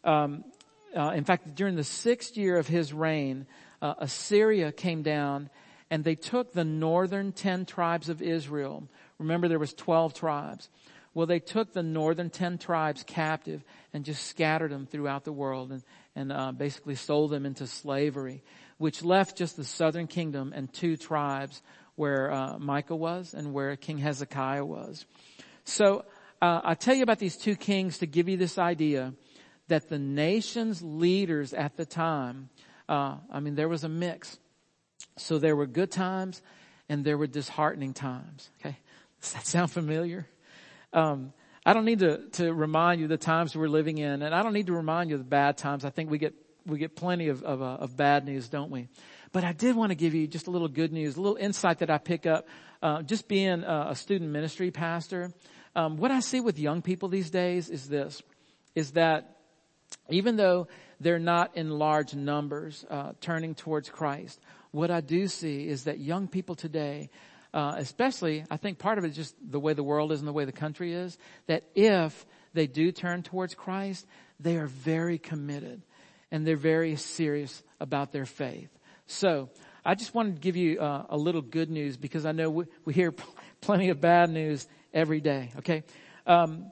um, 0.03 0.43
uh, 0.95 1.11
in 1.15 1.23
fact, 1.23 1.55
during 1.55 1.75
the 1.75 1.83
sixth 1.83 2.37
year 2.37 2.57
of 2.57 2.67
his 2.67 2.93
reign, 2.93 3.45
uh, 3.81 3.95
Assyria 3.99 4.71
came 4.71 5.01
down 5.01 5.49
and 5.89 6.03
they 6.03 6.15
took 6.15 6.53
the 6.53 6.63
northern 6.63 7.31
10 7.31 7.65
tribes 7.65 8.09
of 8.09 8.21
Israel. 8.21 8.87
Remember 9.17 9.47
there 9.47 9.59
was 9.59 9.73
12 9.73 10.13
tribes. 10.13 10.69
Well, 11.13 11.25
they 11.25 11.39
took 11.39 11.73
the 11.73 11.83
northern 11.83 12.29
10 12.29 12.59
tribes 12.59 13.03
captive 13.03 13.63
and 13.93 14.05
just 14.05 14.27
scattered 14.27 14.71
them 14.71 14.85
throughout 14.85 15.23
the 15.25 15.31
world 15.31 15.71
and, 15.71 15.83
and 16.15 16.31
uh, 16.31 16.51
basically 16.51 16.95
sold 16.95 17.31
them 17.31 17.45
into 17.45 17.65
slavery, 17.65 18.43
which 18.77 19.03
left 19.03 19.37
just 19.37 19.57
the 19.57 19.63
southern 19.63 20.07
kingdom 20.07 20.53
and 20.55 20.71
two 20.71 20.97
tribes 20.97 21.63
where 21.99 22.31
uh, 22.31 22.57
Micah 22.57 22.95
was 22.95 23.33
and 23.33 23.51
where 23.53 23.75
King 23.75 23.97
Hezekiah 23.97 24.63
was. 24.63 25.05
So 25.65 26.05
uh, 26.41 26.61
I 26.63 26.73
tell 26.73 26.95
you 26.95 27.03
about 27.03 27.19
these 27.19 27.35
two 27.35 27.57
kings 27.57 27.97
to 27.97 28.07
give 28.07 28.29
you 28.29 28.37
this 28.37 28.57
idea 28.57 29.13
that 29.67 29.89
the 29.89 29.99
nation's 29.99 30.81
leaders 30.81 31.53
at 31.53 31.75
the 31.75 31.85
time, 31.85 32.49
uh, 32.87 33.17
I 33.29 33.41
mean, 33.41 33.55
there 33.55 33.67
was 33.67 33.83
a 33.83 33.89
mix. 33.89 34.39
So 35.17 35.39
there 35.39 35.57
were 35.57 35.67
good 35.67 35.91
times 35.91 36.41
and 36.87 37.03
there 37.03 37.17
were 37.17 37.27
disheartening 37.27 37.93
times. 37.93 38.49
Okay, 38.61 38.77
does 39.19 39.33
that 39.33 39.45
sound 39.45 39.69
familiar? 39.69 40.25
Um, 40.93 41.33
I 41.65 41.73
don't 41.73 41.83
need 41.83 41.99
to, 41.99 42.29
to 42.39 42.53
remind 42.53 43.01
you 43.01 43.09
the 43.09 43.17
times 43.17 43.57
we're 43.57 43.67
living 43.67 43.97
in, 43.97 44.21
and 44.21 44.33
I 44.33 44.41
don't 44.41 44.53
need 44.53 44.67
to 44.67 44.73
remind 44.73 45.09
you 45.09 45.17
the 45.17 45.25
bad 45.25 45.57
times. 45.57 45.83
I 45.83 45.89
think 45.89 46.09
we 46.09 46.17
get 46.17 46.33
we 46.69 46.79
get 46.79 46.95
plenty 46.95 47.27
of 47.27 47.43
of, 47.43 47.61
uh, 47.61 47.77
of 47.79 47.97
bad 47.97 48.25
news, 48.25 48.49
don't 48.49 48.71
we? 48.71 48.87
But 49.31 49.43
I 49.43 49.53
did 49.53 49.75
want 49.75 49.91
to 49.91 49.95
give 49.95 50.13
you 50.13 50.27
just 50.27 50.47
a 50.47 50.51
little 50.51 50.67
good 50.67 50.91
news, 50.91 51.17
a 51.17 51.21
little 51.21 51.37
insight 51.37 51.79
that 51.79 51.89
I 51.89 51.97
pick 51.97 52.25
up, 52.25 52.47
uh, 52.81 53.03
just 53.03 53.27
being 53.27 53.63
a, 53.63 53.87
a, 53.89 53.95
student 53.95 54.31
ministry 54.31 54.71
pastor. 54.71 55.31
Um, 55.75 55.97
what 55.97 56.09
I 56.09 56.19
see 56.19 56.39
with 56.39 56.57
young 56.57 56.81
people 56.81 57.09
these 57.09 57.29
days 57.29 57.69
is 57.69 57.87
this: 57.89 58.21
is 58.75 58.91
that 58.91 59.37
even 60.09 60.35
though 60.35 60.67
they're 60.99 61.19
not 61.19 61.55
in 61.55 61.69
large 61.69 62.13
numbers 62.15 62.85
uh, 62.89 63.13
turning 63.21 63.55
towards 63.55 63.89
Christ, 63.89 64.39
what 64.71 64.91
I 64.91 65.01
do 65.01 65.27
see 65.27 65.67
is 65.67 65.83
that 65.83 65.99
young 65.99 66.27
people 66.27 66.55
today 66.55 67.09
uh, 67.53 67.75
especially, 67.77 68.43
I 68.51 68.57
think 68.57 68.77
part 68.77 68.97
of 68.97 69.03
it 69.03 69.09
is 69.09 69.15
just 69.15 69.35
the 69.41 69.59
way 69.59 69.73
the 69.73 69.83
world 69.83 70.11
is 70.11 70.19
and 70.19 70.27
the 70.27 70.33
way 70.33 70.45
the 70.45 70.51
country 70.51 70.93
is, 70.93 71.17
that 71.47 71.63
if 71.75 72.25
they 72.53 72.67
do 72.67 72.91
turn 72.91 73.23
towards 73.23 73.55
Christ, 73.55 74.05
they 74.39 74.57
are 74.57 74.67
very 74.67 75.17
committed 75.17 75.81
and 76.31 76.45
they're 76.45 76.55
very 76.55 76.95
serious 76.95 77.63
about 77.79 78.11
their 78.11 78.25
faith. 78.25 78.69
So, 79.07 79.49
I 79.83 79.95
just 79.95 80.13
wanted 80.13 80.35
to 80.35 80.41
give 80.41 80.55
you 80.55 80.79
uh, 80.79 81.05
a 81.09 81.17
little 81.17 81.41
good 81.41 81.69
news 81.69 81.97
because 81.97 82.25
I 82.25 82.31
know 82.31 82.49
we, 82.49 82.65
we 82.85 82.93
hear 82.93 83.13
plenty 83.61 83.89
of 83.89 84.01
bad 84.01 84.29
news 84.29 84.67
every 84.93 85.21
day. 85.21 85.51
Okay, 85.59 85.83
um, 86.27 86.71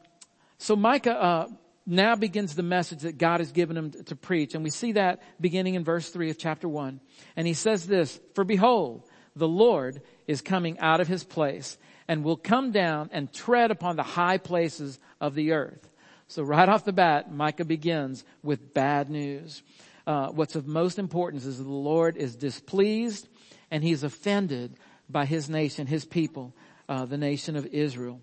so 0.58 0.76
Micah 0.76 1.16
uh, 1.16 1.48
now 1.86 2.16
begins 2.16 2.54
the 2.54 2.64
message 2.64 3.00
that 3.00 3.18
God 3.18 3.40
has 3.40 3.52
given 3.52 3.78
him 3.78 3.92
to, 3.92 4.04
to 4.04 4.16
preach, 4.16 4.56
and 4.56 4.64
we 4.64 4.70
see 4.70 4.92
that 4.94 5.22
beginning 5.40 5.76
in 5.76 5.84
verse 5.84 6.10
three 6.10 6.30
of 6.30 6.38
chapter 6.38 6.68
one. 6.68 7.00
And 7.36 7.48
he 7.48 7.54
says 7.54 7.88
this: 7.88 8.20
"For 8.36 8.44
behold, 8.44 9.08
the 9.36 9.48
Lord 9.48 10.02
is 10.28 10.42
coming 10.42 10.78
out 10.80 11.00
of 11.00 11.08
his 11.08 11.24
place 11.24 11.78
and 12.08 12.24
will 12.24 12.38
come 12.38 12.72
down 12.72 13.10
and 13.12 13.32
tread 13.32 13.72
upon 13.72 13.96
the 13.96 14.04
high 14.04 14.38
places 14.38 15.00
of 15.20 15.36
the 15.36 15.52
earth. 15.52 15.87
So 16.28 16.44
right 16.44 16.68
off 16.68 16.84
the 16.84 16.94
bat, 16.94 17.32
Micah 17.32 17.66
begins 17.66 18.24
with 18.44 18.74
bad 18.74 19.10
news. 19.10 19.64
Uh, 20.06 20.28
what's 20.30 20.56
of 20.56 20.68
most 20.68 21.00
importance 21.00 21.46
is 21.46 21.58
the 21.58 21.70
Lord 21.70 22.18
is 22.18 22.36
displeased 22.36 23.28
and 23.72 23.84
he's 23.84 24.04
offended 24.04 24.76
by 25.10 25.26
his 25.26 25.50
nation, 25.50 25.88
his 25.88 26.06
people, 26.06 26.54
uh, 26.90 27.06
the 27.06 27.18
nation 27.18 27.56
of 27.56 27.66
Israel. 27.68 28.20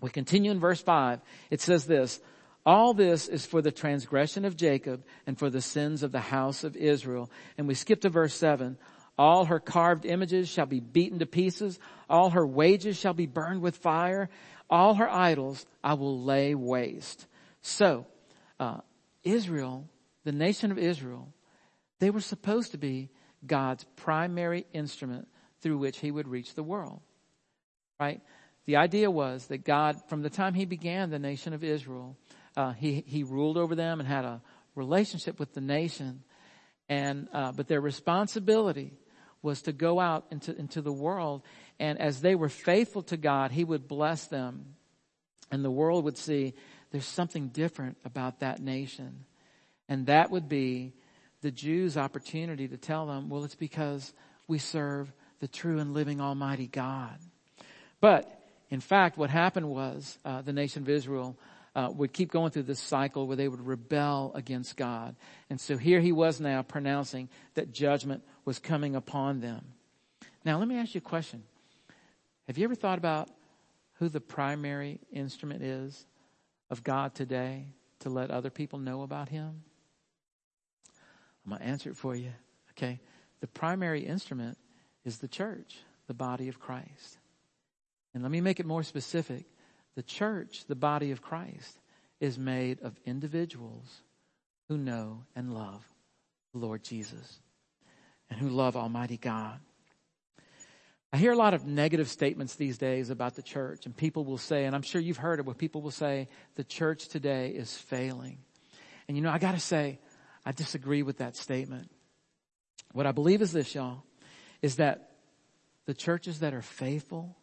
We 0.00 0.10
continue 0.10 0.50
in 0.50 0.60
verse 0.60 0.80
five. 0.80 1.20
It 1.50 1.60
says 1.60 1.84
this, 1.86 2.20
all 2.66 2.94
this 2.94 3.28
is 3.28 3.46
for 3.46 3.62
the 3.62 3.72
transgression 3.72 4.44
of 4.44 4.56
Jacob 4.56 5.04
and 5.26 5.38
for 5.38 5.50
the 5.50 5.60
sins 5.60 6.02
of 6.02 6.12
the 6.12 6.20
house 6.20 6.64
of 6.64 6.76
Israel. 6.76 7.30
And 7.56 7.68
we 7.68 7.74
skip 7.74 8.00
to 8.02 8.08
verse 8.08 8.34
seven. 8.34 8.78
All 9.18 9.44
her 9.44 9.60
carved 9.60 10.06
images 10.06 10.48
shall 10.48 10.66
be 10.66 10.80
beaten 10.80 11.18
to 11.18 11.26
pieces. 11.26 11.78
All 12.08 12.30
her 12.30 12.46
wages 12.46 12.96
shall 12.96 13.14
be 13.14 13.26
burned 13.26 13.60
with 13.60 13.76
fire. 13.76 14.30
All 14.72 14.94
her 14.94 15.08
idols 15.08 15.66
I 15.84 15.92
will 15.94 16.22
lay 16.22 16.54
waste. 16.54 17.26
So, 17.60 18.06
uh, 18.58 18.78
Israel, 19.22 19.86
the 20.24 20.32
nation 20.32 20.72
of 20.72 20.78
Israel, 20.78 21.28
they 22.00 22.08
were 22.08 22.22
supposed 22.22 22.72
to 22.72 22.78
be 22.78 23.10
God's 23.46 23.84
primary 23.96 24.64
instrument 24.72 25.28
through 25.60 25.76
which 25.76 25.98
he 25.98 26.10
would 26.10 26.26
reach 26.26 26.54
the 26.54 26.62
world. 26.62 27.02
Right? 28.00 28.22
The 28.64 28.76
idea 28.76 29.10
was 29.10 29.46
that 29.48 29.62
God, 29.62 29.96
from 30.08 30.22
the 30.22 30.30
time 30.30 30.54
he 30.54 30.64
began 30.64 31.10
the 31.10 31.18
nation 31.18 31.52
of 31.52 31.62
Israel, 31.62 32.16
uh, 32.56 32.72
he, 32.72 33.04
he 33.06 33.24
ruled 33.24 33.58
over 33.58 33.74
them 33.74 34.00
and 34.00 34.08
had 34.08 34.24
a 34.24 34.40
relationship 34.74 35.38
with 35.38 35.52
the 35.52 35.60
nation. 35.60 36.22
And, 36.88 37.28
uh, 37.34 37.52
but 37.52 37.68
their 37.68 37.82
responsibility 37.82 38.94
was 39.42 39.60
to 39.62 39.72
go 39.72 40.00
out 40.00 40.24
into, 40.30 40.56
into 40.56 40.80
the 40.80 40.92
world. 40.92 41.42
And 41.82 42.00
as 42.00 42.20
they 42.20 42.36
were 42.36 42.48
faithful 42.48 43.02
to 43.02 43.16
God, 43.16 43.50
He 43.50 43.64
would 43.64 43.88
bless 43.88 44.26
them. 44.26 44.76
And 45.50 45.64
the 45.64 45.70
world 45.70 46.04
would 46.04 46.16
see 46.16 46.54
there's 46.92 47.04
something 47.04 47.48
different 47.48 47.96
about 48.04 48.38
that 48.38 48.60
nation. 48.60 49.24
And 49.88 50.06
that 50.06 50.30
would 50.30 50.48
be 50.48 50.92
the 51.40 51.50
Jews' 51.50 51.96
opportunity 51.96 52.68
to 52.68 52.76
tell 52.76 53.06
them, 53.06 53.28
well, 53.28 53.42
it's 53.42 53.56
because 53.56 54.12
we 54.46 54.58
serve 54.58 55.12
the 55.40 55.48
true 55.48 55.80
and 55.80 55.92
living 55.92 56.20
Almighty 56.20 56.68
God. 56.68 57.18
But 58.00 58.30
in 58.70 58.78
fact, 58.78 59.18
what 59.18 59.30
happened 59.30 59.68
was 59.68 60.16
uh, 60.24 60.40
the 60.42 60.52
nation 60.52 60.82
of 60.82 60.88
Israel 60.88 61.36
uh, 61.74 61.90
would 61.92 62.12
keep 62.12 62.30
going 62.30 62.52
through 62.52 62.62
this 62.62 62.78
cycle 62.78 63.26
where 63.26 63.36
they 63.36 63.48
would 63.48 63.66
rebel 63.66 64.30
against 64.36 64.76
God. 64.76 65.16
And 65.50 65.60
so 65.60 65.76
here 65.76 65.98
he 65.98 66.12
was 66.12 66.38
now 66.38 66.62
pronouncing 66.62 67.28
that 67.54 67.72
judgment 67.72 68.22
was 68.44 68.60
coming 68.60 68.94
upon 68.94 69.40
them. 69.40 69.64
Now, 70.44 70.60
let 70.60 70.68
me 70.68 70.78
ask 70.78 70.94
you 70.94 71.00
a 71.00 71.02
question. 71.02 71.42
Have 72.46 72.58
you 72.58 72.64
ever 72.64 72.74
thought 72.74 72.98
about 72.98 73.30
who 73.94 74.08
the 74.08 74.20
primary 74.20 75.00
instrument 75.12 75.62
is 75.62 76.06
of 76.70 76.82
God 76.82 77.14
today 77.14 77.66
to 78.00 78.10
let 78.10 78.30
other 78.30 78.50
people 78.50 78.78
know 78.78 79.02
about 79.02 79.28
him? 79.28 79.62
I'm 81.44 81.50
going 81.50 81.60
to 81.60 81.66
answer 81.66 81.90
it 81.90 81.96
for 81.96 82.14
you. 82.14 82.32
Okay. 82.70 83.00
The 83.40 83.46
primary 83.46 84.00
instrument 84.00 84.58
is 85.04 85.18
the 85.18 85.28
church, 85.28 85.78
the 86.06 86.14
body 86.14 86.48
of 86.48 86.60
Christ. 86.60 87.18
And 88.14 88.22
let 88.22 88.32
me 88.32 88.40
make 88.40 88.60
it 88.60 88.66
more 88.66 88.82
specific. 88.82 89.46
The 89.94 90.02
church, 90.02 90.64
the 90.66 90.76
body 90.76 91.10
of 91.10 91.22
Christ, 91.22 91.78
is 92.20 92.38
made 92.38 92.80
of 92.82 92.98
individuals 93.04 94.02
who 94.68 94.78
know 94.78 95.24
and 95.34 95.52
love 95.52 95.84
the 96.52 96.58
Lord 96.58 96.82
Jesus 96.82 97.40
and 98.30 98.38
who 98.38 98.48
love 98.48 98.76
Almighty 98.76 99.16
God. 99.16 99.58
I 101.12 101.18
hear 101.18 101.32
a 101.32 101.36
lot 101.36 101.52
of 101.52 101.66
negative 101.66 102.08
statements 102.08 102.54
these 102.54 102.78
days 102.78 103.10
about 103.10 103.34
the 103.34 103.42
church, 103.42 103.84
and 103.84 103.94
people 103.94 104.24
will 104.24 104.38
say, 104.38 104.64
and 104.64 104.74
I'm 104.74 104.82
sure 104.82 104.98
you've 104.98 105.18
heard 105.18 105.40
it, 105.40 105.44
where 105.44 105.54
people 105.54 105.82
will 105.82 105.90
say, 105.90 106.28
the 106.54 106.64
church 106.64 107.08
today 107.08 107.50
is 107.50 107.76
failing. 107.76 108.38
And 109.06 109.16
you 109.16 109.22
know, 109.22 109.30
I 109.30 109.38
gotta 109.38 109.60
say, 109.60 109.98
I 110.46 110.52
disagree 110.52 111.02
with 111.02 111.18
that 111.18 111.36
statement. 111.36 111.90
What 112.92 113.06
I 113.06 113.12
believe 113.12 113.42
is 113.42 113.52
this, 113.52 113.74
y'all, 113.74 114.04
is 114.62 114.76
that 114.76 115.10
the 115.84 115.92
churches 115.92 116.40
that 116.40 116.54
are 116.54 116.62
faithful, 116.62 117.36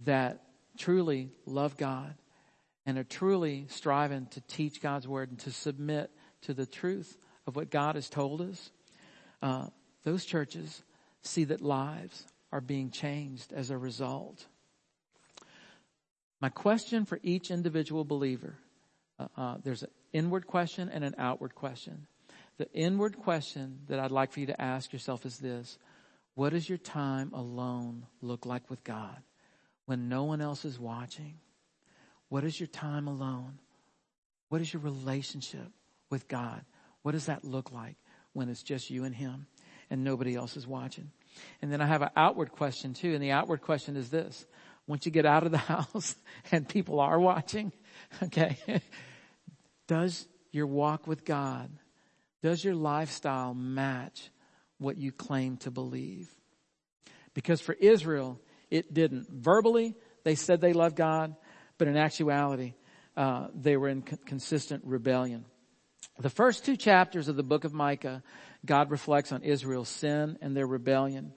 that 0.00 0.44
truly 0.76 1.30
love 1.46 1.78
God, 1.78 2.14
and 2.84 2.98
are 2.98 3.04
truly 3.04 3.66
striving 3.70 4.26
to 4.32 4.40
teach 4.42 4.82
God's 4.82 5.08
word 5.08 5.30
and 5.30 5.38
to 5.40 5.50
submit 5.50 6.10
to 6.42 6.52
the 6.52 6.66
truth 6.66 7.16
of 7.46 7.56
what 7.56 7.70
God 7.70 7.94
has 7.94 8.10
told 8.10 8.42
us, 8.42 8.70
uh, 9.40 9.68
those 10.04 10.26
churches 10.26 10.82
see 11.22 11.44
that 11.44 11.62
lives 11.62 12.26
are 12.52 12.60
being 12.60 12.90
changed 12.90 13.52
as 13.52 13.70
a 13.70 13.78
result. 13.78 14.46
My 16.40 16.50
question 16.50 17.06
for 17.06 17.18
each 17.22 17.50
individual 17.50 18.04
believer, 18.04 18.54
uh, 19.18 19.28
uh, 19.36 19.56
there's 19.64 19.82
an 19.82 19.90
inward 20.12 20.46
question 20.46 20.90
and 20.92 21.02
an 21.02 21.14
outward 21.16 21.54
question. 21.54 22.06
The 22.58 22.70
inward 22.72 23.18
question 23.18 23.80
that 23.88 23.98
I'd 23.98 24.10
like 24.10 24.32
for 24.32 24.40
you 24.40 24.46
to 24.46 24.60
ask 24.60 24.92
yourself 24.92 25.24
is 25.24 25.38
this. 25.38 25.78
What 26.34 26.50
does 26.50 26.68
your 26.68 26.78
time 26.78 27.32
alone 27.32 28.06
look 28.20 28.46
like 28.46 28.68
with 28.70 28.84
God 28.84 29.16
when 29.86 30.08
no 30.08 30.24
one 30.24 30.40
else 30.40 30.64
is 30.64 30.78
watching? 30.78 31.34
What 32.28 32.44
is 32.44 32.58
your 32.58 32.66
time 32.66 33.08
alone? 33.08 33.58
What 34.48 34.60
is 34.60 34.72
your 34.72 34.82
relationship 34.82 35.68
with 36.10 36.28
God? 36.28 36.64
What 37.02 37.12
does 37.12 37.26
that 37.26 37.44
look 37.44 37.72
like 37.72 37.96
when 38.32 38.48
it's 38.48 38.62
just 38.62 38.90
you 38.90 39.04
and 39.04 39.14
Him 39.14 39.46
and 39.90 40.04
nobody 40.04 40.34
else 40.34 40.56
is 40.56 40.66
watching? 40.66 41.10
And 41.60 41.72
then 41.72 41.80
I 41.80 41.86
have 41.86 42.02
an 42.02 42.10
outward 42.16 42.52
question 42.52 42.94
too. 42.94 43.14
And 43.14 43.22
the 43.22 43.32
outward 43.32 43.62
question 43.62 43.96
is 43.96 44.10
this. 44.10 44.46
Once 44.86 45.06
you 45.06 45.12
get 45.12 45.26
out 45.26 45.44
of 45.44 45.52
the 45.52 45.58
house 45.58 46.16
and 46.50 46.68
people 46.68 47.00
are 47.00 47.18
watching, 47.18 47.72
okay, 48.22 48.58
does 49.86 50.26
your 50.50 50.66
walk 50.66 51.06
with 51.06 51.24
God 51.24 51.70
does 52.42 52.64
your 52.64 52.74
lifestyle 52.74 53.54
match 53.54 54.30
what 54.78 54.98
you 54.98 55.12
claim 55.12 55.56
to 55.58 55.70
believe? 55.70 56.28
Because 57.34 57.60
for 57.60 57.74
Israel, 57.74 58.40
it 58.70 58.92
didn't. 58.92 59.28
Verbally, 59.30 59.94
they 60.24 60.34
said 60.34 60.60
they 60.60 60.72
loved 60.72 60.96
God, 60.96 61.36
but 61.78 61.88
in 61.88 61.96
actuality, 61.96 62.74
uh, 63.16 63.48
they 63.54 63.76
were 63.76 63.88
in 63.88 64.02
consistent 64.02 64.84
rebellion. 64.84 65.44
The 66.22 66.30
first 66.30 66.64
two 66.64 66.76
chapters 66.76 67.26
of 67.26 67.34
the 67.34 67.42
book 67.42 67.64
of 67.64 67.74
Micah, 67.74 68.22
God 68.64 68.92
reflects 68.92 69.32
on 69.32 69.42
Israel's 69.42 69.88
sin 69.88 70.38
and 70.40 70.56
their 70.56 70.68
rebellion. 70.68 71.32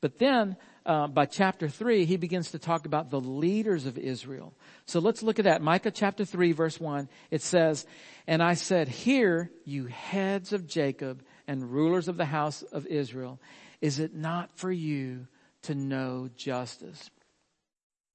But 0.00 0.18
then, 0.18 0.56
uh, 0.86 1.08
by 1.08 1.26
chapter 1.26 1.68
three, 1.68 2.06
he 2.06 2.16
begins 2.16 2.52
to 2.52 2.58
talk 2.58 2.86
about 2.86 3.10
the 3.10 3.20
leaders 3.20 3.84
of 3.84 3.98
Israel. 3.98 4.54
So 4.86 4.98
let's 4.98 5.22
look 5.22 5.38
at 5.38 5.44
that. 5.44 5.60
Micah 5.60 5.90
chapter 5.90 6.24
three, 6.24 6.52
verse 6.52 6.80
one. 6.80 7.10
It 7.30 7.42
says, 7.42 7.86
"And 8.26 8.42
I 8.42 8.54
said, 8.54 8.88
Hear, 8.88 9.50
you 9.66 9.86
heads 9.86 10.54
of 10.54 10.66
Jacob 10.66 11.22
and 11.46 11.70
rulers 11.70 12.08
of 12.08 12.16
the 12.16 12.24
house 12.24 12.62
of 12.62 12.86
Israel, 12.86 13.38
is 13.82 13.98
it 13.98 14.14
not 14.14 14.56
for 14.56 14.72
you 14.72 15.26
to 15.64 15.74
know 15.74 16.30
justice?" 16.34 17.10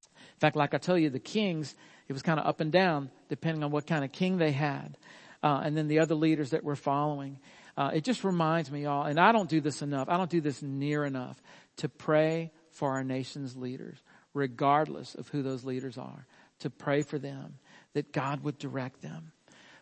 In 0.10 0.40
fact, 0.40 0.56
like 0.56 0.74
I 0.74 0.80
tell 0.80 0.98
you, 0.98 1.12
the 1.12 1.20
kings, 1.20 1.76
it 2.08 2.14
was 2.14 2.24
kind 2.24 2.40
of 2.40 2.48
up 2.48 2.62
and 2.62 2.72
down 2.72 3.12
depending 3.30 3.64
on 3.64 3.70
what 3.70 3.86
kind 3.86 4.04
of 4.04 4.12
king 4.12 4.38
they 4.38 4.54
had, 4.54 4.98
uh, 5.46 5.62
and 5.64 5.78
then 5.78 5.88
the 5.88 6.00
other 6.00 6.16
leaders 6.16 6.50
that 6.50 6.64
we're 6.64 6.76
following. 6.76 7.38
Uh, 7.78 7.92
it 7.94 8.04
just 8.04 8.24
reminds 8.24 8.72
me, 8.72 8.86
all, 8.86 9.04
and 9.04 9.20
I 9.20 9.32
don't 9.32 9.48
do 9.50 9.62
this 9.62 9.84
enough. 9.84 10.10
I 10.10 10.18
don't 10.18 10.30
do 10.30 10.42
this 10.42 10.64
near 10.64 11.06
enough 11.06 11.40
to 11.78 11.88
pray 11.88 12.52
for 12.72 12.94
our 12.94 13.04
nation's 13.04 13.56
leaders, 13.56 13.98
regardless 14.34 15.14
of 15.14 15.28
who 15.30 15.44
those 15.44 15.64
leaders 15.64 16.00
are, 16.00 16.26
to 16.60 16.72
pray 16.72 17.04
for 17.04 17.20
them, 17.20 17.60
that 17.94 18.12
God 18.12 18.44
would 18.44 18.58
direct 18.58 19.04
them. 19.04 19.34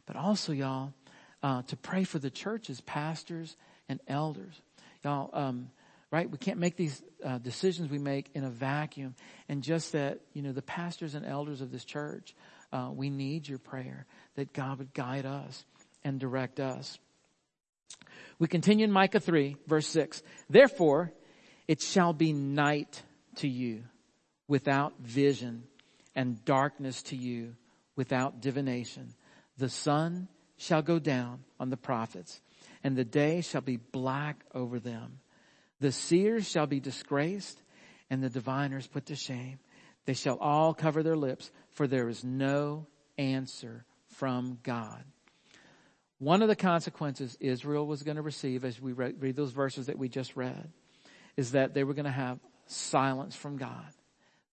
But 0.06 0.18
also, 0.18 0.52
y'all, 0.52 0.94
uh, 1.42 1.62
to 1.64 1.78
pray 1.78 2.04
for 2.04 2.20
the 2.20 2.30
churches, 2.30 2.82
pastors, 2.82 3.56
and 3.88 4.02
elders. 4.06 4.62
Y'all, 5.06 5.30
um, 5.32 5.70
right? 6.12 6.30
We 6.30 6.38
can't 6.38 6.60
make 6.60 6.76
these 6.76 7.02
uh, 7.24 7.38
decisions 7.38 7.90
we 7.90 8.00
make 8.00 8.30
in 8.34 8.44
a 8.44 8.50
vacuum. 8.50 9.16
And 9.48 9.64
just 9.64 9.94
that, 9.94 10.20
you 10.34 10.42
know, 10.42 10.52
the 10.52 10.62
pastors 10.62 11.16
and 11.16 11.26
elders 11.26 11.62
of 11.62 11.72
this 11.72 11.86
church, 11.86 12.36
uh, 12.74 12.90
we 12.92 13.10
need 13.10 13.48
your 13.48 13.60
prayer 13.60 14.06
that 14.36 14.52
God 14.52 14.80
would 14.80 14.94
guide 14.94 15.26
us 15.26 15.64
and 16.04 16.20
direct 16.20 16.60
us. 16.60 16.98
We 18.40 18.48
continue 18.48 18.84
in 18.84 18.92
Micah 18.92 19.20
3, 19.20 19.56
verse 19.68 19.88
6. 19.88 20.24
Therefore, 20.50 21.14
it 21.68 21.82
shall 21.82 22.14
be 22.14 22.34
night 22.34 23.04
to 23.38 23.48
you 23.48 23.84
without 24.48 24.94
vision 25.00 25.64
and 26.16 26.44
darkness 26.44 27.04
to 27.04 27.16
you 27.16 27.56
without 27.96 28.42
divination. 28.42 29.14
The 29.58 29.70
sun 29.70 30.28
shall 30.58 30.82
go 30.82 30.98
down 30.98 31.44
on 31.60 31.70
the 31.70 31.78
prophets 31.78 32.42
and 32.84 32.96
the 32.96 33.06
day 33.06 33.42
shall 33.42 33.62
be 33.62 33.78
black 33.78 34.44
over 34.54 34.80
them. 34.80 35.20
The 35.80 35.92
seers 35.92 36.50
shall 36.50 36.66
be 36.66 36.80
disgraced 36.80 37.62
and 38.10 38.24
the 38.24 38.30
diviners 38.30 38.88
put 38.88 39.06
to 39.08 39.16
shame. 39.16 39.60
They 40.06 40.14
shall 40.14 40.38
all 40.38 40.74
cover 40.74 41.04
their 41.04 41.16
lips 41.16 41.52
for 41.72 41.88
there 41.88 42.10
is 42.10 42.24
no 42.24 42.88
answer 43.18 43.86
from 44.08 44.60
God. 44.64 45.04
One 46.20 46.42
of 46.42 46.48
the 46.48 46.56
consequences 46.56 47.38
Israel 47.40 47.86
was 47.86 48.04
going 48.04 48.16
to 48.18 48.22
receive 48.22 48.64
as 48.64 48.80
we 48.82 48.94
read 48.94 49.36
those 49.36 49.52
verses 49.52 49.88
that 49.88 49.98
we 49.98 50.10
just 50.10 50.36
read 50.36 50.70
is 51.36 51.52
that 51.52 51.74
they 51.74 51.84
were 51.84 51.94
going 51.94 52.06
to 52.06 52.12
have 52.12 52.40
silence 52.68 53.36
from 53.36 53.58
God. 53.58 53.86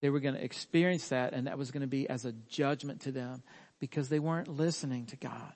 They 0.01 0.11
were 0.11 0.21
going 0.21 0.35
to 0.35 0.43
experience 0.43 1.09
that 1.09 1.33
and 1.33 1.47
that 1.47 1.59
was 1.59 1.71
going 1.71 1.83
to 1.83 1.87
be 1.87 2.09
as 2.09 2.25
a 2.25 2.33
judgment 2.49 3.03
to 3.03 3.13
them 3.13 3.43
because 3.79 4.09
they 4.09 4.19
weren't 4.19 4.49
listening 4.49 5.07
to 5.07 5.17
God. 5.17 5.53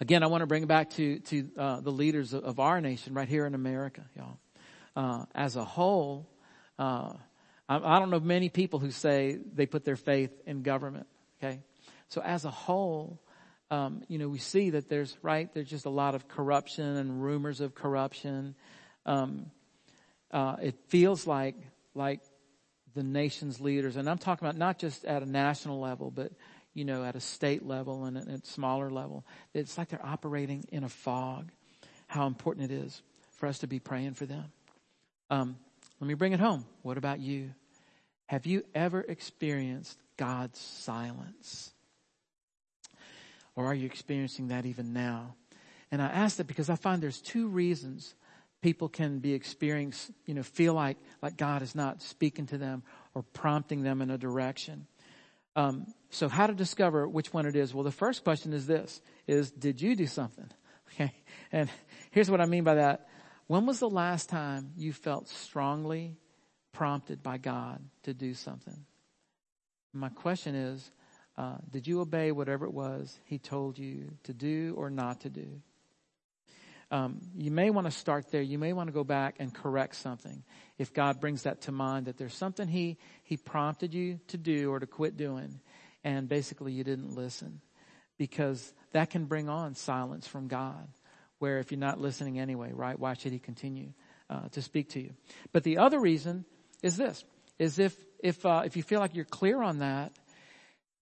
Again, 0.00 0.22
I 0.22 0.26
want 0.26 0.42
to 0.42 0.46
bring 0.46 0.64
it 0.64 0.68
back 0.68 0.90
to, 0.90 1.20
to 1.20 1.48
uh, 1.56 1.80
the 1.80 1.92
leaders 1.92 2.32
of, 2.32 2.44
of, 2.44 2.60
our 2.60 2.80
nation 2.80 3.14
right 3.14 3.28
here 3.28 3.46
in 3.46 3.54
America, 3.54 4.04
y'all. 4.16 4.38
Uh, 4.96 5.24
as 5.34 5.56
a 5.56 5.64
whole, 5.64 6.28
uh, 6.78 7.12
I, 7.68 7.98
don't 7.98 8.10
know 8.10 8.20
many 8.20 8.50
people 8.50 8.78
who 8.78 8.90
say 8.90 9.38
they 9.54 9.66
put 9.66 9.84
their 9.84 9.96
faith 9.96 10.30
in 10.46 10.62
government, 10.62 11.06
okay? 11.42 11.60
So 12.08 12.20
as 12.20 12.44
a 12.44 12.50
whole, 12.50 13.20
um, 13.70 14.02
you 14.08 14.18
know, 14.18 14.28
we 14.28 14.38
see 14.38 14.70
that 14.70 14.88
there's, 14.88 15.16
right, 15.22 15.52
there's 15.54 15.70
just 15.70 15.86
a 15.86 15.90
lot 15.90 16.14
of 16.14 16.28
corruption 16.28 16.84
and 16.84 17.22
rumors 17.22 17.60
of 17.60 17.74
corruption. 17.74 18.54
Um, 19.06 19.50
uh, 20.30 20.56
it 20.62 20.74
feels 20.88 21.26
like, 21.26 21.56
like 21.94 22.20
the 22.94 23.02
nation's 23.02 23.60
leaders, 23.60 23.96
and 23.96 24.08
I'm 24.10 24.18
talking 24.18 24.46
about 24.46 24.58
not 24.58 24.78
just 24.78 25.04
at 25.06 25.22
a 25.22 25.26
national 25.26 25.80
level, 25.80 26.10
but, 26.10 26.32
you 26.74 26.84
know, 26.84 27.02
at 27.02 27.16
a 27.16 27.20
state 27.20 27.64
level 27.64 28.04
and 28.04 28.18
at 28.18 28.28
a 28.28 28.44
smaller 28.44 28.90
level. 28.90 29.24
It's 29.54 29.78
like 29.78 29.88
they're 29.88 30.04
operating 30.04 30.64
in 30.70 30.84
a 30.84 30.88
fog. 30.88 31.50
How 32.08 32.26
important 32.26 32.70
it 32.70 32.74
is 32.74 33.02
for 33.38 33.46
us 33.46 33.60
to 33.60 33.66
be 33.66 33.78
praying 33.78 34.14
for 34.14 34.26
them. 34.26 34.52
Um, 35.30 35.56
let 36.04 36.08
me 36.08 36.12
bring 36.12 36.34
it 36.34 36.40
home. 36.40 36.66
What 36.82 36.98
about 36.98 37.18
you? 37.18 37.54
Have 38.26 38.44
you 38.44 38.62
ever 38.74 39.00
experienced 39.00 39.98
God's 40.18 40.58
silence? 40.58 41.72
Or 43.56 43.64
are 43.64 43.74
you 43.74 43.86
experiencing 43.86 44.48
that 44.48 44.66
even 44.66 44.92
now? 44.92 45.34
And 45.90 46.02
I 46.02 46.08
ask 46.08 46.36
that 46.36 46.46
because 46.46 46.68
I 46.68 46.74
find 46.74 47.02
there's 47.02 47.22
two 47.22 47.48
reasons 47.48 48.14
people 48.60 48.90
can 48.90 49.20
be 49.20 49.32
experiencing, 49.32 50.14
you 50.26 50.34
know, 50.34 50.42
feel 50.42 50.74
like, 50.74 50.98
like 51.22 51.38
God 51.38 51.62
is 51.62 51.74
not 51.74 52.02
speaking 52.02 52.44
to 52.48 52.58
them 52.58 52.82
or 53.14 53.22
prompting 53.22 53.82
them 53.82 54.02
in 54.02 54.10
a 54.10 54.18
direction. 54.18 54.86
Um, 55.56 55.86
so 56.10 56.28
how 56.28 56.46
to 56.46 56.52
discover 56.52 57.08
which 57.08 57.32
one 57.32 57.46
it 57.46 57.56
is? 57.56 57.72
Well, 57.72 57.82
the 57.82 57.90
first 57.90 58.24
question 58.24 58.52
is 58.52 58.66
this, 58.66 59.00
is 59.26 59.50
did 59.52 59.80
you 59.80 59.96
do 59.96 60.06
something? 60.06 60.50
Okay. 60.96 61.12
And 61.50 61.68
here's 62.12 62.30
what 62.30 62.40
I 62.40 62.46
mean 62.46 62.62
by 62.62 62.74
that. 62.74 63.08
When 63.46 63.66
was 63.66 63.78
the 63.78 63.88
last 63.90 64.28
time 64.28 64.72
you 64.76 64.92
felt 64.92 65.28
strongly 65.28 66.16
prompted 66.72 67.22
by 67.22 67.38
God 67.38 67.82
to 68.04 68.14
do 68.14 68.34
something? 68.34 68.84
My 69.92 70.08
question 70.08 70.54
is, 70.54 70.90
uh, 71.36 71.56
did 71.70 71.86
you 71.86 72.00
obey 72.00 72.32
whatever 72.32 72.64
it 72.64 72.72
was 72.72 73.18
He 73.24 73.38
told 73.38 73.78
you 73.78 74.16
to 74.24 74.32
do 74.32 74.74
or 74.76 74.90
not 74.90 75.20
to 75.22 75.30
do? 75.30 75.60
Um, 76.90 77.20
you 77.36 77.50
may 77.50 77.70
want 77.70 77.86
to 77.86 77.90
start 77.90 78.30
there. 78.30 78.42
You 78.42 78.58
may 78.58 78.72
want 78.72 78.88
to 78.88 78.92
go 78.92 79.04
back 79.04 79.36
and 79.40 79.52
correct 79.52 79.96
something. 79.96 80.44
If 80.78 80.92
God 80.92 81.20
brings 81.20 81.42
that 81.42 81.62
to 81.62 81.72
mind, 81.72 82.06
that 82.06 82.18
there's 82.18 82.34
something 82.34 82.68
He 82.68 82.98
He 83.24 83.36
prompted 83.36 83.94
you 83.94 84.20
to 84.28 84.38
do 84.38 84.70
or 84.70 84.78
to 84.78 84.86
quit 84.86 85.16
doing, 85.16 85.60
and 86.02 86.28
basically 86.28 86.72
you 86.72 86.84
didn't 86.84 87.14
listen, 87.14 87.60
because 88.16 88.72
that 88.92 89.10
can 89.10 89.24
bring 89.24 89.48
on 89.48 89.74
silence 89.74 90.26
from 90.26 90.46
God 90.46 90.88
where 91.44 91.58
if 91.58 91.70
you're 91.70 91.78
not 91.78 92.00
listening 92.00 92.40
anyway, 92.40 92.72
right, 92.72 92.98
why 92.98 93.12
should 93.12 93.30
he 93.30 93.38
continue 93.38 93.92
uh, 94.30 94.48
to 94.48 94.62
speak 94.62 94.88
to 94.88 94.98
you? 94.98 95.10
But 95.52 95.62
the 95.62 95.76
other 95.76 96.00
reason 96.00 96.46
is 96.82 96.96
this, 96.96 97.22
is 97.58 97.78
if, 97.78 97.94
if, 98.18 98.46
uh, 98.46 98.62
if 98.64 98.78
you 98.78 98.82
feel 98.82 98.98
like 98.98 99.14
you're 99.14 99.26
clear 99.26 99.62
on 99.62 99.80
that, 99.80 100.12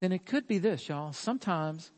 then 0.00 0.10
it 0.10 0.26
could 0.26 0.48
be 0.48 0.58
this, 0.58 0.88
y'all. 0.88 1.12
Sometimes 1.12 1.92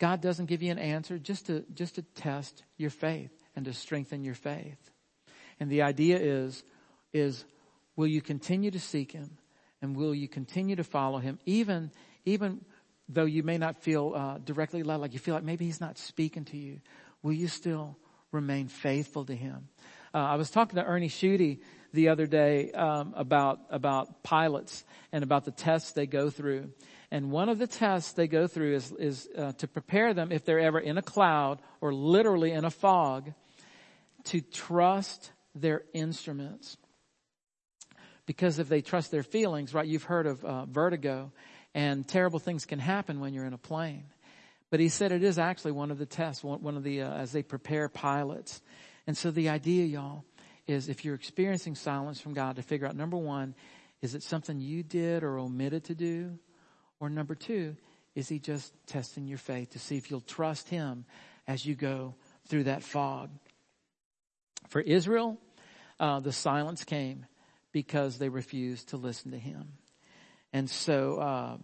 God 0.00 0.20
doesn't 0.20 0.46
give 0.46 0.64
you 0.64 0.72
an 0.72 0.80
answer 0.80 1.16
just 1.16 1.46
to, 1.46 1.64
just 1.72 1.94
to 1.94 2.02
test 2.02 2.64
your 2.76 2.90
faith 2.90 3.30
and 3.54 3.64
to 3.66 3.72
strengthen 3.72 4.24
your 4.24 4.34
faith. 4.34 4.90
And 5.60 5.70
the 5.70 5.82
idea 5.82 6.18
is, 6.18 6.64
is 7.12 7.44
will 7.94 8.08
you 8.08 8.20
continue 8.20 8.72
to 8.72 8.80
seek 8.80 9.12
him 9.12 9.38
and 9.80 9.94
will 9.94 10.12
you 10.12 10.26
continue 10.26 10.74
to 10.74 10.82
follow 10.82 11.18
him 11.18 11.38
even, 11.46 11.92
even 12.24 12.64
though 13.12 13.24
you 13.24 13.42
may 13.42 13.58
not 13.58 13.82
feel 13.82 14.12
uh, 14.14 14.38
directly 14.38 14.82
led, 14.82 14.96
like 14.96 15.12
you 15.12 15.18
feel 15.18 15.34
like 15.34 15.44
maybe 15.44 15.64
he's 15.64 15.80
not 15.80 15.98
speaking 15.98 16.44
to 16.46 16.56
you, 16.56 16.80
will 17.22 17.32
you 17.32 17.48
still 17.48 17.96
remain 18.32 18.68
faithful 18.68 19.24
to 19.24 19.34
him? 19.34 19.68
Uh, 20.14 20.18
I 20.18 20.36
was 20.36 20.50
talking 20.50 20.76
to 20.76 20.84
Ernie 20.84 21.08
Schutte 21.08 21.60
the 21.92 22.08
other 22.08 22.26
day 22.26 22.70
um, 22.72 23.14
about 23.16 23.60
about 23.70 24.22
pilots 24.22 24.84
and 25.12 25.24
about 25.24 25.44
the 25.44 25.50
tests 25.50 25.92
they 25.92 26.06
go 26.06 26.30
through. 26.30 26.70
And 27.10 27.32
one 27.32 27.48
of 27.48 27.58
the 27.58 27.66
tests 27.66 28.12
they 28.12 28.28
go 28.28 28.46
through 28.46 28.74
is 28.74 28.92
is 28.92 29.28
uh, 29.36 29.52
to 29.52 29.68
prepare 29.68 30.14
them 30.14 30.30
if 30.32 30.44
they're 30.44 30.60
ever 30.60 30.78
in 30.78 30.98
a 30.98 31.02
cloud 31.02 31.60
or 31.80 31.92
literally 31.92 32.52
in 32.52 32.64
a 32.64 32.70
fog, 32.70 33.32
to 34.24 34.40
trust 34.40 35.32
their 35.54 35.82
instruments. 35.92 36.76
Because 38.26 38.60
if 38.60 38.68
they 38.68 38.80
trust 38.80 39.10
their 39.10 39.24
feelings, 39.24 39.74
right? 39.74 39.86
You've 39.86 40.04
heard 40.04 40.26
of 40.26 40.44
uh, 40.44 40.66
vertigo 40.66 41.32
and 41.74 42.06
terrible 42.06 42.38
things 42.38 42.66
can 42.66 42.78
happen 42.78 43.20
when 43.20 43.34
you're 43.34 43.44
in 43.44 43.52
a 43.52 43.58
plane. 43.58 44.04
But 44.70 44.80
he 44.80 44.88
said 44.88 45.12
it 45.12 45.24
is 45.24 45.38
actually 45.38 45.72
one 45.72 45.90
of 45.90 45.98
the 45.98 46.06
tests, 46.06 46.44
one 46.44 46.76
of 46.76 46.84
the, 46.84 47.02
uh, 47.02 47.12
as 47.12 47.32
they 47.32 47.42
prepare 47.42 47.88
pilots. 47.88 48.60
And 49.06 49.16
so 49.16 49.30
the 49.30 49.48
idea, 49.48 49.84
y'all, 49.84 50.24
is 50.66 50.88
if 50.88 51.04
you're 51.04 51.14
experiencing 51.14 51.74
silence 51.74 52.20
from 52.20 52.34
God 52.34 52.56
to 52.56 52.62
figure 52.62 52.86
out 52.86 52.94
number 52.94 53.16
one, 53.16 53.54
is 54.00 54.14
it 54.14 54.22
something 54.22 54.60
you 54.60 54.82
did 54.82 55.24
or 55.24 55.38
omitted 55.38 55.84
to 55.84 55.94
do? 55.94 56.38
Or 57.00 57.10
number 57.10 57.34
two, 57.34 57.76
is 58.14 58.28
he 58.28 58.38
just 58.38 58.72
testing 58.86 59.26
your 59.26 59.38
faith 59.38 59.70
to 59.70 59.78
see 59.78 59.96
if 59.96 60.10
you'll 60.10 60.20
trust 60.20 60.68
him 60.68 61.04
as 61.46 61.64
you 61.66 61.74
go 61.74 62.14
through 62.46 62.64
that 62.64 62.82
fog? 62.82 63.30
For 64.68 64.80
Israel, 64.80 65.38
uh, 65.98 66.20
the 66.20 66.32
silence 66.32 66.84
came 66.84 67.26
because 67.72 68.18
they 68.18 68.28
refused 68.28 68.90
to 68.90 68.96
listen 68.96 69.32
to 69.32 69.38
him. 69.38 69.72
And 70.52 70.68
so, 70.68 71.20
um, 71.20 71.62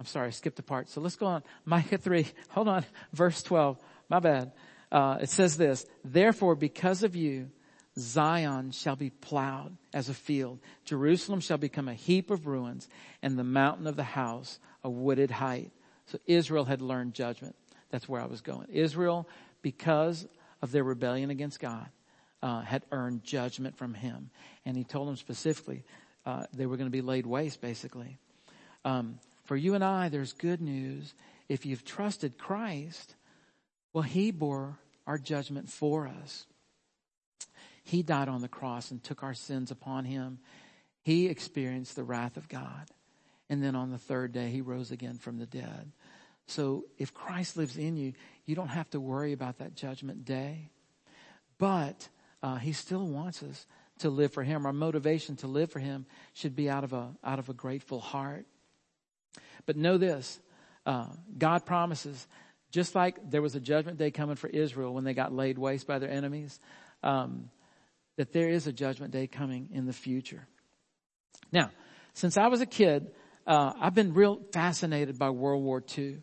I'm 0.00 0.06
sorry, 0.06 0.28
I 0.28 0.30
skipped 0.30 0.58
a 0.58 0.62
part. 0.62 0.88
So 0.88 1.00
let's 1.00 1.16
go 1.16 1.26
on. 1.26 1.42
Micah 1.64 1.98
3, 1.98 2.26
hold 2.50 2.68
on, 2.68 2.84
verse 3.12 3.42
12. 3.42 3.78
My 4.08 4.18
bad. 4.18 4.52
Uh, 4.90 5.18
it 5.22 5.30
says 5.30 5.56
this, 5.56 5.86
therefore 6.04 6.54
because 6.54 7.02
of 7.02 7.16
you, 7.16 7.50
Zion 7.98 8.70
shall 8.70 8.96
be 8.96 9.10
plowed 9.10 9.76
as 9.92 10.08
a 10.08 10.14
field. 10.14 10.60
Jerusalem 10.84 11.40
shall 11.40 11.58
become 11.58 11.88
a 11.88 11.94
heap 11.94 12.30
of 12.30 12.46
ruins 12.46 12.88
and 13.22 13.38
the 13.38 13.44
mountain 13.44 13.86
of 13.86 13.96
the 13.96 14.02
house 14.02 14.58
a 14.82 14.90
wooded 14.90 15.30
height. 15.30 15.70
So 16.06 16.18
Israel 16.26 16.64
had 16.64 16.82
learned 16.82 17.14
judgment. 17.14 17.54
That's 17.90 18.08
where 18.08 18.20
I 18.20 18.26
was 18.26 18.40
going. 18.40 18.68
Israel, 18.70 19.28
because 19.60 20.26
of 20.60 20.72
their 20.72 20.84
rebellion 20.84 21.30
against 21.30 21.60
God, 21.60 21.88
uh, 22.42 22.62
had 22.62 22.82
earned 22.90 23.22
judgment 23.22 23.76
from 23.76 23.94
him. 23.94 24.30
And 24.64 24.76
he 24.76 24.84
told 24.84 25.08
them 25.08 25.16
specifically, 25.16 25.84
uh, 26.24 26.44
they 26.52 26.66
were 26.66 26.76
going 26.76 26.88
to 26.88 26.92
be 26.92 27.02
laid 27.02 27.26
waste, 27.26 27.60
basically. 27.60 28.18
Um, 28.84 29.18
for 29.44 29.56
you 29.56 29.74
and 29.74 29.82
I, 29.82 30.08
there's 30.08 30.32
good 30.32 30.60
news. 30.60 31.14
If 31.48 31.66
you've 31.66 31.84
trusted 31.84 32.38
Christ, 32.38 33.14
well, 33.92 34.02
He 34.02 34.30
bore 34.30 34.78
our 35.06 35.18
judgment 35.18 35.68
for 35.68 36.06
us. 36.06 36.46
He 37.84 38.02
died 38.02 38.28
on 38.28 38.40
the 38.40 38.48
cross 38.48 38.90
and 38.90 39.02
took 39.02 39.22
our 39.22 39.34
sins 39.34 39.70
upon 39.70 40.04
Him. 40.04 40.38
He 41.02 41.26
experienced 41.26 41.96
the 41.96 42.04
wrath 42.04 42.36
of 42.36 42.48
God. 42.48 42.88
And 43.50 43.62
then 43.62 43.74
on 43.74 43.90
the 43.90 43.98
third 43.98 44.32
day, 44.32 44.50
He 44.50 44.60
rose 44.60 44.90
again 44.90 45.18
from 45.18 45.38
the 45.38 45.46
dead. 45.46 45.92
So 46.46 46.84
if 46.98 47.12
Christ 47.12 47.56
lives 47.56 47.76
in 47.76 47.96
you, 47.96 48.12
you 48.46 48.54
don't 48.54 48.68
have 48.68 48.90
to 48.90 49.00
worry 49.00 49.32
about 49.32 49.58
that 49.58 49.74
judgment 49.74 50.24
day. 50.24 50.70
But 51.58 52.08
uh, 52.42 52.56
He 52.56 52.72
still 52.72 53.06
wants 53.06 53.42
us 53.42 53.66
to 54.02 54.10
live 54.10 54.32
for 54.32 54.42
Him. 54.42 54.66
Our 54.66 54.72
motivation 54.72 55.36
to 55.36 55.46
live 55.46 55.70
for 55.70 55.80
Him 55.80 56.06
should 56.32 56.54
be 56.54 56.70
out 56.70 56.84
of 56.84 56.92
a, 56.92 57.10
out 57.24 57.38
of 57.38 57.48
a 57.48 57.54
grateful 57.54 58.00
heart. 58.00 58.46
But 59.66 59.76
know 59.76 59.98
this, 59.98 60.40
uh, 60.86 61.06
God 61.36 61.64
promises, 61.66 62.26
just 62.70 62.94
like 62.94 63.30
there 63.30 63.42
was 63.42 63.54
a 63.54 63.60
judgment 63.60 63.98
day 63.98 64.10
coming 64.10 64.36
for 64.36 64.48
Israel 64.48 64.94
when 64.94 65.04
they 65.04 65.14
got 65.14 65.32
laid 65.32 65.58
waste 65.58 65.86
by 65.86 65.98
their 65.98 66.10
enemies, 66.10 66.58
um, 67.02 67.50
that 68.16 68.32
there 68.32 68.48
is 68.48 68.66
a 68.66 68.72
judgment 68.72 69.12
day 69.12 69.26
coming 69.26 69.68
in 69.72 69.86
the 69.86 69.92
future. 69.92 70.46
Now, 71.50 71.70
since 72.14 72.36
I 72.36 72.48
was 72.48 72.60
a 72.60 72.66
kid, 72.66 73.10
uh, 73.46 73.72
I've 73.80 73.94
been 73.94 74.14
real 74.14 74.40
fascinated 74.52 75.18
by 75.18 75.30
World 75.30 75.62
War 75.62 75.82
II. 75.96 76.18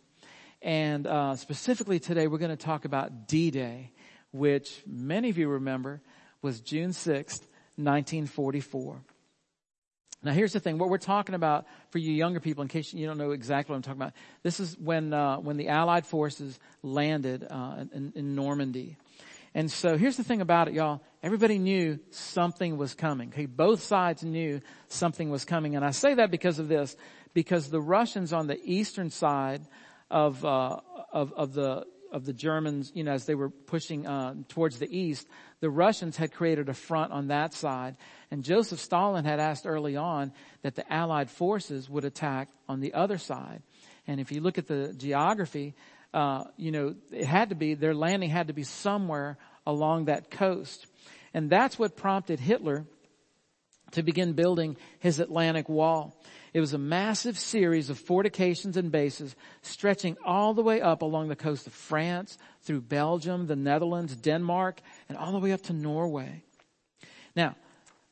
And 0.62 1.08
uh, 1.08 1.36
specifically 1.36 2.00
today, 2.00 2.28
we're 2.28 2.38
going 2.38 2.56
to 2.56 2.58
talk 2.58 2.86
about 2.86 3.28
D-Day, 3.28 3.92
which 4.32 4.82
many 4.86 5.30
of 5.30 5.38
you 5.38 5.48
remember 5.48 6.02
was 6.42 6.62
June 6.62 6.92
6th, 6.92 7.42
1944. 7.80 9.02
Now 10.22 10.34
here's 10.34 10.52
the 10.52 10.60
thing, 10.60 10.78
what 10.78 10.89
we're 10.89 10.98
talking 10.98 11.34
about 11.34 11.65
for 11.92 11.98
you 11.98 12.12
younger 12.12 12.42
people, 12.42 12.62
in 12.62 12.68
case 12.68 12.94
you 12.94 13.08
don't 13.08 13.18
know 13.18 13.32
exactly 13.32 13.72
what 13.72 13.78
I'm 13.78 13.82
talking 13.84 14.02
about, 14.02 14.13
this 14.44 14.60
is 14.60 14.78
when, 14.78 15.13
uh, 15.13 15.38
when 15.38 15.56
the 15.56 15.70
Allied 15.70 16.06
forces 16.06 16.60
landed, 16.84 17.48
uh, 17.50 17.86
in, 17.94 18.12
in 18.15 18.36
Normandy. 18.36 18.98
And 19.56 19.72
so 19.72 19.98
here's 19.98 20.18
the 20.18 20.24
thing 20.24 20.42
about 20.42 20.68
it, 20.68 20.74
y'all. 20.74 21.02
Everybody 21.24 21.58
knew 21.58 22.00
something 22.12 22.78
was 22.78 22.94
coming. 22.94 23.30
Okay, 23.30 23.46
both 23.46 23.82
sides 23.82 24.22
knew 24.22 24.62
something 24.89 25.30
was 25.30 25.46
coming. 25.46 25.76
And 25.76 25.86
I 25.86 25.92
say 25.92 26.15
that 26.15 26.32
because 26.32 26.60
of 26.60 26.68
this, 26.68 26.98
because 27.34 27.70
the 27.70 27.82
Russians 27.82 28.34
on 28.34 28.48
the 28.48 28.60
eastern 28.63 29.10
side 29.10 29.62
of, 30.12 30.44
uh, 30.44 30.80
of, 31.12 31.34
of 31.34 31.54
the, 31.54 31.86
of 32.12 32.26
the 32.26 32.34
Germans, 32.34 32.91
you 32.95 33.04
know, 33.04 33.12
as 33.12 33.26
they 33.26 33.36
were 33.36 33.50
pushing, 33.50 34.08
uh, 34.08 34.36
towards 34.48 34.80
the 34.80 34.89
east, 34.89 35.28
the 35.60 35.69
Russians 35.69 36.17
had 36.17 36.32
created 36.32 36.69
a 36.69 36.74
front 36.74 37.12
on 37.12 37.28
that 37.28 37.54
side. 37.54 37.98
And 38.32 38.43
Joseph 38.43 38.80
Stalin 38.80 39.26
had 39.26 39.39
asked 39.39 39.65
early 39.65 39.95
on 39.95 40.32
that 40.62 40.76
the 40.76 40.91
Allied 40.91 41.30
forces 41.30 41.89
would 41.89 42.06
attack 42.06 42.50
on 42.67 42.80
the 42.80 42.93
other 42.93 43.17
side. 43.17 43.62
And 44.08 44.19
if 44.19 44.32
you 44.32 44.41
look 44.41 44.58
at 44.58 44.67
the 44.67 44.93
geography, 44.98 45.76
uh, 46.13 46.45
you 46.58 46.72
know, 46.72 46.95
it 47.12 47.26
had 47.26 47.50
to 47.50 47.56
be, 47.56 47.76
their 47.76 47.93
landing 47.93 48.30
had 48.30 48.48
to 48.48 48.54
be 48.54 48.63
somewhere 48.63 49.38
along 49.65 50.06
that 50.06 50.32
coast. 50.32 50.88
And 51.34 51.50
that's 51.50 51.78
what 51.78 51.95
prompted 51.95 52.39
Hitler 52.39 52.86
to 53.91 54.04
begin 54.04 54.34
building 54.34 54.78
his 55.00 55.19
Atlantic 55.19 55.69
Wall. 55.69 56.19
It 56.54 56.60
was 56.60 56.74
a 56.74 56.80
massive 56.80 57.38
series 57.38 57.90
of 57.90 58.00
fortifications 58.00 58.78
and 58.78 58.92
bases 58.92 59.36
stretching 59.62 60.18
all 60.26 60.54
the 60.54 60.64
way 60.64 60.82
up 60.82 61.02
along 61.02 61.28
the 61.28 61.36
coast 61.36 61.68
of 61.68 61.74
France, 61.74 62.38
through 62.62 62.82
Belgium, 62.82 63.48
the 63.48 63.56
Netherlands, 63.56 64.16
Denmark, 64.16 64.82
and 65.08 65.18
all 65.18 65.32
the 65.32 65.40
way 65.40 65.52
up 65.52 65.64
to 65.64 65.74
Norway. 65.74 66.44
Now, 67.36 67.56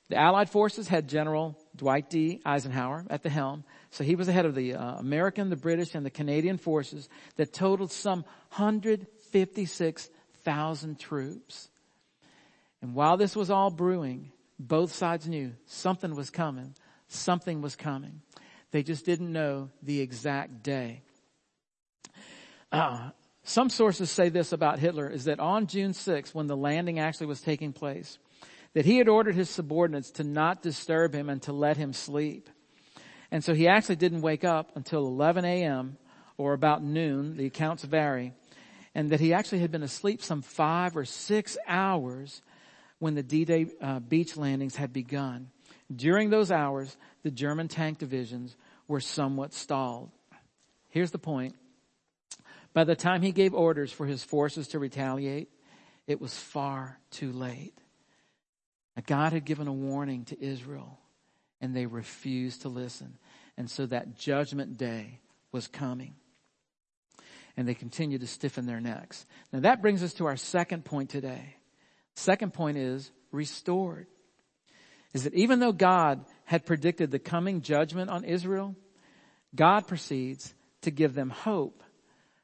the 0.10 0.18
Allied 0.18 0.50
forces 0.50 0.88
had 0.88 1.08
General 1.10 1.56
Dwight 1.76 2.10
D. 2.10 2.42
Eisenhower 2.46 3.06
at 3.10 3.24
the 3.24 3.30
helm. 3.30 3.66
So 3.92 4.04
he 4.04 4.16
was 4.16 4.28
the 4.28 4.34
head 4.34 4.46
of 4.46 4.56
the 4.56 4.76
uh, 4.76 4.96
American, 4.96 5.50
the 5.50 5.58
British, 5.58 5.96
and 5.96 6.06
the 6.06 6.10
Canadian 6.10 6.58
forces 6.58 7.10
that 7.36 7.54
totaled 7.54 7.92
some 7.92 8.24
156,000 8.56 11.00
troops. 11.00 11.68
And 12.82 12.96
while 12.96 13.18
this 13.18 13.36
was 13.36 13.50
all 13.50 13.70
brewing, 13.70 14.32
both 14.58 14.94
sides 14.94 15.28
knew 15.28 15.52
something 15.66 16.16
was 16.16 16.30
coming. 16.30 16.74
Something 17.08 17.62
was 17.62 17.76
coming. 17.76 18.22
They 18.72 18.84
just 18.84 19.06
didn't 19.06 19.32
know 19.32 19.70
the 19.82 20.02
exact 20.02 20.64
day. 20.64 21.02
Uh, 22.72 23.12
some 23.44 23.70
sources 23.70 24.12
say 24.12 24.28
this 24.30 24.52
about 24.52 24.80
Hitler 24.80 25.10
is 25.10 25.26
that 25.26 25.40
on 25.40 25.68
June 25.68 25.92
6th, 25.92 26.34
when 26.34 26.48
the 26.48 26.58
landing 26.58 27.00
actually 27.00 27.28
was 27.28 27.40
taking 27.40 27.72
place, 27.72 28.18
that 28.74 28.86
he 28.86 28.98
had 28.98 29.08
ordered 29.08 29.36
his 29.36 29.50
subordinates 29.50 30.12
to 30.12 30.24
not 30.26 30.62
disturb 30.62 31.14
him 31.14 31.30
and 31.30 31.42
to 31.44 31.54
let 31.54 31.78
him 31.78 31.94
sleep. 31.94 32.50
And 33.32 33.44
so 33.44 33.54
he 33.54 33.68
actually 33.68 33.96
didn't 33.96 34.22
wake 34.22 34.44
up 34.44 34.76
until 34.76 35.08
11 35.08 35.46
a.m. 35.46 35.98
or 36.38 36.54
about 36.54 36.84
noon. 36.84 37.38
The 37.38 37.46
accounts 37.46 37.84
vary. 37.84 38.34
and 38.94 39.12
that 39.12 39.20
he 39.20 39.32
actually 39.32 39.60
had 39.60 39.72
been 39.72 39.84
asleep 39.84 40.24
some 40.24 40.42
five 40.42 40.98
or 40.98 41.06
six 41.06 41.56
hours 41.68 42.42
when 42.98 43.14
the 43.14 43.22
D-Day 43.22 43.68
uh, 43.80 44.00
beach 44.00 44.36
landings 44.36 44.76
had 44.76 44.92
begun. 44.92 45.52
During 45.94 46.30
those 46.30 46.52
hours, 46.52 46.98
the 47.24 47.32
German 47.32 47.68
tank 47.68 47.98
divisions 47.98 48.56
were 48.88 49.00
somewhat 49.00 49.54
stalled. 49.54 50.12
Here's 50.90 51.12
the 51.12 51.20
point. 51.20 51.56
By 52.74 52.84
the 52.84 52.96
time 52.96 53.22
he 53.22 53.32
gave 53.32 53.54
orders 53.54 53.92
for 53.92 54.06
his 54.06 54.24
forces 54.24 54.68
to 54.70 54.80
retaliate, 54.80 55.50
it 56.06 56.22
was 56.22 56.38
far 56.38 57.00
too 57.12 57.32
late. 57.32 57.74
God 59.06 59.34
had 59.34 59.46
given 59.46 59.68
a 59.68 59.74
warning 59.74 60.26
to 60.26 60.44
Israel 60.44 61.00
and 61.62 61.76
they 61.76 61.86
refused 61.86 62.64
to 62.64 62.70
listen. 62.70 63.18
And 63.58 63.70
so 63.70 63.86
that 63.88 64.18
judgment 64.18 64.78
day 64.78 65.20
was 65.52 65.68
coming. 65.68 66.16
And 67.56 67.68
they 67.68 67.74
continued 67.74 68.22
to 68.22 68.28
stiffen 68.28 68.66
their 68.66 68.80
necks. 68.80 69.26
Now 69.52 69.62
that 69.62 69.82
brings 69.82 70.04
us 70.04 70.14
to 70.16 70.26
our 70.26 70.38
second 70.38 70.86
point 70.86 71.10
today. 71.10 71.56
Second 72.16 72.54
point 72.54 72.78
is 72.78 73.12
restored. 73.32 74.08
Is 75.18 75.24
that 75.24 75.34
even 75.34 75.60
though 75.60 75.72
God 75.72 76.24
had 76.46 76.68
predicted 76.68 77.10
the 77.10 77.18
coming 77.18 77.64
judgment 77.64 78.12
on 78.12 78.24
Israel, 78.24 78.76
God 79.56 79.88
proceeds 79.88 80.54
to 80.84 80.92
give 80.92 81.16
them 81.16 81.32
hope. 81.32 81.82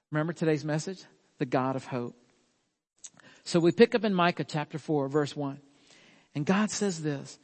Remember 0.09 0.33
today's 0.33 0.65
message? 0.65 1.03
The 1.37 1.45
God 1.45 1.75
of 1.75 1.85
hope. 1.85 2.15
So 3.43 3.59
we 3.59 3.71
pick 3.71 3.93
up 3.93 4.03
in 4.03 4.15
Micah 4.15 4.43
chapter 4.43 4.79
4 4.79 5.07
verse 5.07 5.35
1. 5.35 5.59
And 6.33 6.47
God 6.47 6.71
says 6.71 7.03
this, 7.03 7.37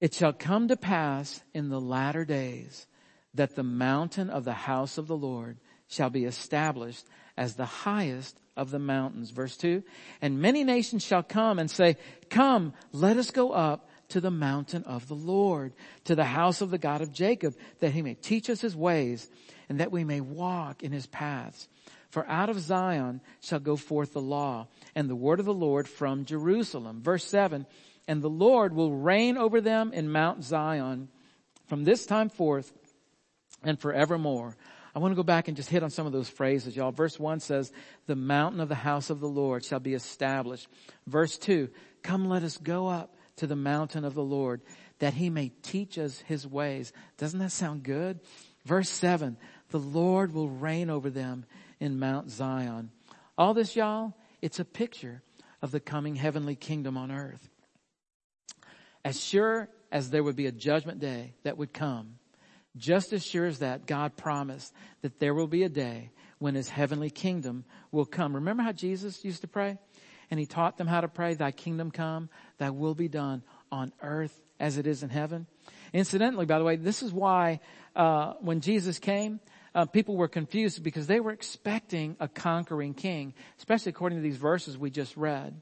it 0.00 0.14
shall 0.14 0.32
come 0.32 0.68
to 0.68 0.76
pass 0.76 1.42
in 1.52 1.68
the 1.68 1.80
latter 1.80 2.24
days 2.24 2.86
that 3.34 3.56
the 3.56 3.64
mountain 3.64 4.30
of 4.30 4.44
the 4.44 4.52
house 4.52 4.98
of 4.98 5.08
the 5.08 5.16
Lord 5.16 5.58
shall 5.88 6.10
be 6.10 6.26
established 6.26 7.08
as 7.36 7.56
the 7.56 7.66
highest 7.66 8.38
of 8.56 8.70
the 8.70 8.78
mountains. 8.78 9.30
Verse 9.30 9.56
2. 9.56 9.82
And 10.22 10.40
many 10.40 10.62
nations 10.62 11.04
shall 11.04 11.24
come 11.24 11.58
and 11.58 11.68
say, 11.68 11.96
Come, 12.28 12.72
let 12.92 13.16
us 13.16 13.32
go 13.32 13.50
up 13.50 13.88
to 14.10 14.20
the 14.20 14.30
mountain 14.30 14.84
of 14.84 15.08
the 15.08 15.14
Lord, 15.14 15.72
to 16.04 16.14
the 16.14 16.24
house 16.24 16.60
of 16.60 16.70
the 16.70 16.78
God 16.78 17.00
of 17.00 17.12
Jacob, 17.12 17.54
that 17.80 17.92
he 17.92 18.02
may 18.02 18.14
teach 18.14 18.50
us 18.50 18.60
his 18.60 18.76
ways, 18.76 19.28
and 19.68 19.80
that 19.80 19.92
we 19.92 20.04
may 20.04 20.20
walk 20.20 20.82
in 20.82 20.92
his 20.92 21.06
paths. 21.06 21.68
For 22.10 22.26
out 22.26 22.50
of 22.50 22.58
Zion 22.58 23.20
shall 23.40 23.60
go 23.60 23.76
forth 23.76 24.12
the 24.12 24.20
law, 24.20 24.68
and 24.94 25.08
the 25.08 25.16
word 25.16 25.40
of 25.40 25.46
the 25.46 25.54
Lord 25.54 25.88
from 25.88 26.24
Jerusalem. 26.24 27.02
Verse 27.02 27.24
7 27.24 27.66
and 28.10 28.22
the 28.22 28.28
Lord 28.28 28.74
will 28.74 28.92
reign 28.92 29.36
over 29.36 29.60
them 29.60 29.92
in 29.92 30.10
Mount 30.10 30.42
Zion 30.42 31.08
from 31.68 31.84
this 31.84 32.06
time 32.06 32.28
forth 32.28 32.72
and 33.62 33.78
forevermore. 33.78 34.56
I 34.94 34.98
want 34.98 35.12
to 35.12 35.16
go 35.16 35.22
back 35.22 35.46
and 35.46 35.56
just 35.56 35.70
hit 35.70 35.84
on 35.84 35.90
some 35.90 36.06
of 36.06 36.12
those 36.12 36.28
phrases, 36.28 36.74
y'all. 36.74 36.90
Verse 36.90 37.20
one 37.20 37.38
says, 37.38 37.70
the 38.06 38.16
mountain 38.16 38.60
of 38.60 38.68
the 38.68 38.74
house 38.74 39.10
of 39.10 39.20
the 39.20 39.28
Lord 39.28 39.64
shall 39.64 39.78
be 39.78 39.94
established. 39.94 40.66
Verse 41.06 41.38
two, 41.38 41.68
come 42.02 42.28
let 42.28 42.42
us 42.42 42.58
go 42.58 42.88
up 42.88 43.14
to 43.40 43.46
the 43.46 43.56
mountain 43.56 44.04
of 44.04 44.14
the 44.14 44.22
Lord 44.22 44.60
that 44.98 45.14
he 45.14 45.30
may 45.30 45.48
teach 45.62 45.98
us 45.98 46.22
his 46.26 46.46
ways. 46.46 46.92
Doesn't 47.16 47.38
that 47.38 47.52
sound 47.52 47.82
good? 47.82 48.20
Verse 48.66 48.90
seven, 48.90 49.38
the 49.70 49.78
Lord 49.78 50.34
will 50.34 50.50
reign 50.50 50.90
over 50.90 51.08
them 51.08 51.46
in 51.80 51.98
Mount 51.98 52.30
Zion. 52.30 52.90
All 53.38 53.54
this, 53.54 53.74
y'all, 53.74 54.12
it's 54.42 54.60
a 54.60 54.64
picture 54.64 55.22
of 55.62 55.70
the 55.70 55.80
coming 55.80 56.16
heavenly 56.16 56.54
kingdom 56.54 56.98
on 56.98 57.10
earth. 57.10 57.48
As 59.06 59.18
sure 59.18 59.70
as 59.90 60.10
there 60.10 60.22
would 60.22 60.36
be 60.36 60.46
a 60.46 60.52
judgment 60.52 61.00
day 61.00 61.32
that 61.42 61.56
would 61.56 61.72
come, 61.72 62.16
just 62.76 63.14
as 63.14 63.24
sure 63.24 63.46
as 63.46 63.60
that, 63.60 63.86
God 63.86 64.18
promised 64.18 64.74
that 65.00 65.18
there 65.18 65.32
will 65.32 65.46
be 65.46 65.62
a 65.62 65.70
day 65.70 66.10
when 66.38 66.54
his 66.54 66.68
heavenly 66.68 67.10
kingdom 67.10 67.64
will 67.90 68.04
come. 68.04 68.34
Remember 68.34 68.62
how 68.62 68.72
Jesus 68.72 69.24
used 69.24 69.40
to 69.40 69.48
pray? 69.48 69.78
And 70.30 70.38
he 70.38 70.46
taught 70.46 70.76
them 70.76 70.86
how 70.86 71.00
to 71.00 71.08
pray, 71.08 71.34
thy 71.34 71.50
kingdom 71.50 71.90
come, 71.90 72.28
thy 72.58 72.70
will 72.70 72.94
be 72.94 73.08
done 73.08 73.42
on 73.72 73.92
earth 74.00 74.40
as 74.58 74.76
it 74.76 74.86
is 74.86 75.02
in 75.02 75.08
heaven. 75.08 75.46
Incidentally, 75.92 76.46
by 76.46 76.58
the 76.58 76.64
way, 76.64 76.76
this 76.76 77.02
is 77.02 77.12
why, 77.12 77.60
uh, 77.96 78.34
when 78.40 78.60
Jesus 78.60 78.98
came, 78.98 79.40
uh, 79.74 79.86
people 79.86 80.16
were 80.16 80.28
confused 80.28 80.82
because 80.82 81.06
they 81.06 81.20
were 81.20 81.32
expecting 81.32 82.16
a 82.20 82.28
conquering 82.28 82.94
king, 82.94 83.34
especially 83.58 83.90
according 83.90 84.18
to 84.18 84.22
these 84.22 84.36
verses 84.36 84.76
we 84.76 84.90
just 84.90 85.16
read. 85.16 85.60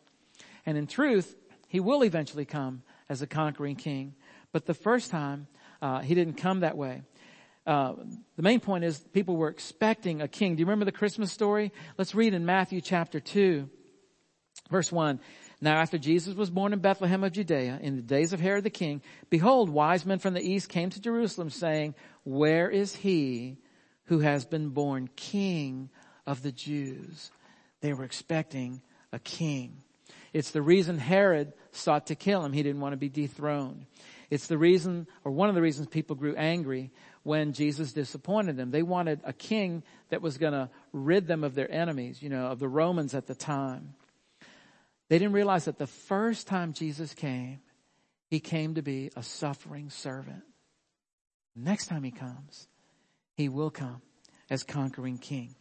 And 0.67 0.77
in 0.77 0.87
truth, 0.87 1.37
he 1.69 1.81
will 1.81 2.03
eventually 2.03 2.45
come 2.45 2.83
as 3.09 3.23
a 3.23 3.27
conquering 3.27 3.77
king. 3.77 4.15
But 4.53 4.67
the 4.67 4.75
first 4.75 5.11
time, 5.11 5.47
uh, 5.81 6.01
he 6.01 6.15
didn't 6.15 6.35
come 6.35 6.61
that 6.61 6.77
way. 6.77 7.03
Uh, 7.67 7.95
the 8.37 8.43
main 8.43 8.61
point 8.61 8.85
is 8.85 8.99
people 9.13 9.37
were 9.37 9.49
expecting 9.49 10.23
a 10.23 10.29
king. 10.29 10.57
Do 10.57 10.61
you 10.61 10.67
remember 10.67 10.87
the 10.87 10.93
Christmas 10.93 11.31
story? 11.31 11.71
Let's 11.99 12.15
read 12.15 12.33
in 12.33 12.47
Matthew 12.47 12.81
chapter 12.81 13.21
2, 13.21 13.69
verse 14.71 14.91
1. 14.93 15.21
Now 15.61 15.77
after 15.77 15.99
Jesus 15.99 16.35
was 16.35 16.51
born 16.51 16.73
in 16.73 16.79
Bethlehem 16.79 17.25
of 17.25 17.33
Judea 17.33 17.81
in 17.83 17.97
the 17.97 18.03
days 18.03 18.33
of 18.33 18.41
Herod 18.41 18.65
the 18.65 18.71
king, 18.71 19.03
behold, 19.29 19.69
wise 19.69 20.07
men 20.07 20.19
from 20.19 20.35
the 20.35 20.43
east 20.43 20.69
came 20.69 20.91
to 20.91 21.01
Jerusalem 21.01 21.51
saying, 21.51 21.95
where 22.25 22.71
is 22.71 22.95
he 22.95 23.59
who 24.05 24.21
has 24.21 24.45
been 24.45 24.71
born 24.71 25.09
king 25.17 25.91
of 26.27 26.43
the 26.43 26.53
Jews? 26.53 27.31
They 27.81 27.93
were 27.93 28.05
expecting 28.05 28.83
a 29.13 29.19
king. 29.19 29.83
It's 30.33 30.51
the 30.51 30.63
reason 30.63 30.99
Herod 30.99 31.53
sought 31.73 32.09
to 32.09 32.15
kill 32.15 32.45
him. 32.45 32.53
He 32.53 32.63
didn't 32.63 32.81
want 32.81 32.93
to 32.93 32.99
be 32.99 33.09
dethroned. 33.09 33.87
It's 34.31 34.47
the 34.47 34.59
reason, 34.59 35.07
or 35.25 35.33
one 35.33 35.49
of 35.49 35.55
the 35.55 35.63
reasons 35.63 35.89
people 35.89 36.17
grew 36.17 36.37
angry 36.37 36.91
when 37.23 37.53
Jesus 37.53 37.93
disappointed 37.93 38.57
them. 38.57 38.71
They 38.71 38.83
wanted 38.83 39.21
a 39.25 39.33
king 39.33 39.83
that 40.11 40.21
was 40.21 40.37
going 40.37 40.53
to 40.53 40.69
rid 40.93 41.27
them 41.27 41.45
of 41.45 41.55
their 41.55 41.71
enemies, 41.71 42.23
you 42.23 42.29
know, 42.29 42.47
of 42.47 42.59
the 42.59 42.69
Romans 42.69 43.15
at 43.15 43.27
the 43.27 43.35
time. 43.35 43.95
They 45.09 45.19
didn't 45.19 45.33
realize 45.33 45.65
that 45.65 45.79
the 45.79 45.87
first 45.87 46.47
time 46.47 46.73
Jesus 46.73 47.15
came, 47.15 47.61
he 48.29 48.41
came 48.41 48.75
to 48.75 48.83
be 48.83 49.11
a 49.17 49.23
suffering 49.23 49.91
servant. 49.91 50.43
Next 51.57 51.87
time 51.87 52.05
he 52.05 52.11
comes, 52.11 52.69
he 53.35 53.49
will 53.49 53.71
come 53.71 54.03
as 54.51 54.63
conquering 54.63 55.19
king. 55.19 55.55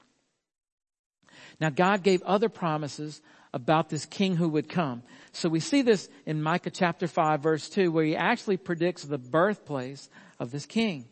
Now 1.60 1.70
God 1.70 2.04
gave 2.04 2.22
other 2.24 2.50
promises 2.50 3.22
about 3.54 3.90
this 3.90 4.06
king 4.06 4.36
who 4.36 4.50
would 4.50 4.70
come. 4.70 5.04
So 5.32 5.50
we 5.50 5.60
see 5.60 5.82
this 5.82 6.10
in 6.26 6.44
Micah 6.44 6.70
chapter 6.70 7.08
5 7.08 7.42
verse 7.42 7.70
2 7.70 7.92
where 7.92 8.06
he 8.06 8.16
actually 8.16 8.58
predicts 8.58 9.04
the 9.04 9.18
birthplace 9.18 10.10
of 10.40 10.52
this 10.52 10.66
king. 10.66 11.06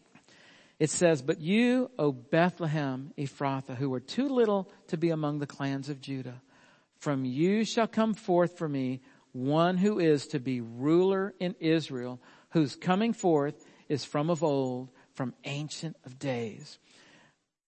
It 0.77 0.89
says, 0.89 1.21
but 1.21 1.39
you, 1.39 1.89
O 1.97 2.11
Bethlehem 2.11 3.13
Ephrathah, 3.17 3.77
who 3.77 3.93
are 3.93 4.01
too 4.01 4.27
little 4.27 4.69
to 4.87 4.97
be 4.97 5.09
among 5.09 5.39
the 5.39 5.47
clans 5.47 5.87
of 5.87 6.01
Judah, 6.01 6.41
from 6.99 7.25
you 7.25 7.65
shall 7.65 7.87
come 7.87 8.13
forth 8.13 8.57
for 8.57 8.67
me 8.67 9.01
one 9.31 9.77
who 9.77 9.99
is 9.99 10.27
to 10.27 10.39
be 10.39 10.61
ruler 10.61 11.33
in 11.39 11.55
Israel, 11.59 12.21
whose 12.51 12.75
coming 12.75 13.13
forth 13.13 13.65
is 13.89 14.05
from 14.05 14.29
of 14.29 14.43
old, 14.43 14.89
from 15.13 15.33
ancient 15.43 15.97
of 16.05 16.17
days. 16.17 16.79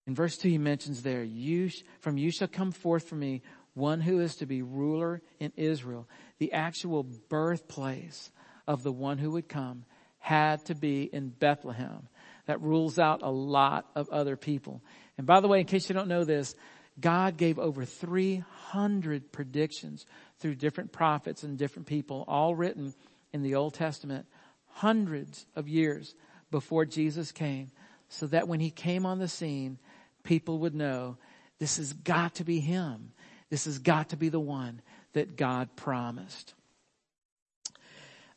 In 0.06 0.16
verse 0.16 0.38
2 0.38 0.48
he 0.50 0.58
mentions 0.58 1.04
there, 1.04 1.24
you, 1.24 1.70
from 2.00 2.18
you 2.18 2.32
shall 2.32 2.48
come 2.48 2.72
forth 2.72 3.10
for 3.10 3.16
me 3.16 3.42
one 3.74 4.02
who 4.02 4.20
is 4.20 4.38
to 4.38 4.46
be 4.46 4.62
ruler 4.62 5.22
in 5.40 5.52
Israel. 5.56 6.08
The 6.40 6.54
actual 6.54 7.04
birthplace 7.04 8.32
of 8.66 8.84
the 8.84 8.92
one 8.92 9.18
who 9.18 9.32
would 9.32 9.48
come 9.48 9.86
had 10.20 10.66
to 10.66 10.76
be 10.76 11.04
in 11.04 11.30
Bethlehem. 11.30 12.08
That 12.48 12.62
rules 12.62 12.98
out 12.98 13.22
a 13.22 13.30
lot 13.30 13.90
of 13.96 14.10
other 14.10 14.36
people. 14.36 14.82
And 15.18 15.28
by 15.28 15.42
the 15.42 15.48
way, 15.48 15.60
in 15.60 15.66
case 15.66 15.90
you 15.90 15.96
don't 15.96 16.08
know 16.08 16.24
this, 16.24 16.56
God 17.00 17.38
gave 17.38 17.60
over 17.60 17.86
300 17.86 19.32
predictions 19.32 20.06
through 20.40 20.56
different 20.56 20.92
prophets 20.92 21.44
and 21.44 21.58
different 21.58 21.88
people, 21.88 22.26
all 22.28 22.56
written 22.56 22.94
in 23.34 23.44
the 23.44 23.56
Old 23.56 23.74
Testament, 23.74 24.26
hundreds 24.68 25.46
of 25.56 25.68
years 25.68 26.16
before 26.50 26.86
Jesus 26.86 27.32
came, 27.32 27.72
so 28.10 28.26
that 28.28 28.48
when 28.48 28.60
he 28.60 28.72
came 28.72 29.06
on 29.06 29.20
the 29.20 29.28
scene, 29.28 29.78
people 30.24 30.60
would 30.60 30.76
know 30.76 31.18
this 31.60 31.78
has 31.78 31.94
got 31.94 32.36
to 32.36 32.44
be 32.44 32.60
him. 32.60 33.12
This 33.50 33.66
has 33.66 33.80
got 33.80 34.10
to 34.10 34.18
be 34.18 34.30
the 34.30 34.40
one 34.40 34.82
that 35.14 35.36
God 35.36 35.76
promised. 35.76 36.54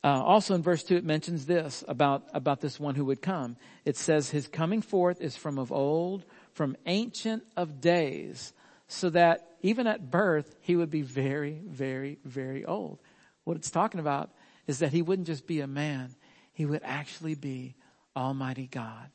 Uh, 0.03 0.23
also 0.23 0.55
in 0.55 0.63
verse 0.63 0.83
2 0.83 0.95
it 0.95 1.03
mentions 1.03 1.45
this 1.45 1.83
about, 1.87 2.23
about 2.33 2.59
this 2.59 2.79
one 2.79 2.95
who 2.95 3.05
would 3.05 3.21
come. 3.21 3.55
It 3.85 3.95
says 3.97 4.29
his 4.29 4.47
coming 4.47 4.81
forth 4.81 5.21
is 5.21 5.37
from 5.37 5.59
of 5.59 5.71
old, 5.71 6.25
from 6.53 6.75
ancient 6.85 7.43
of 7.55 7.81
days, 7.81 8.53
so 8.87 9.09
that 9.09 9.47
even 9.61 9.87
at 9.87 10.11
birth 10.11 10.55
he 10.61 10.75
would 10.75 10.89
be 10.89 11.01
very, 11.01 11.61
very, 11.65 12.19
very 12.25 12.65
old. 12.65 12.99
What 13.43 13.57
it's 13.57 13.71
talking 13.71 13.99
about 13.99 14.31
is 14.67 14.79
that 14.79 14.91
he 14.91 15.01
wouldn't 15.01 15.27
just 15.27 15.47
be 15.47 15.61
a 15.61 15.67
man, 15.67 16.15
he 16.53 16.65
would 16.65 16.81
actually 16.83 17.35
be 17.35 17.75
Almighty 18.15 18.67
God 18.67 19.09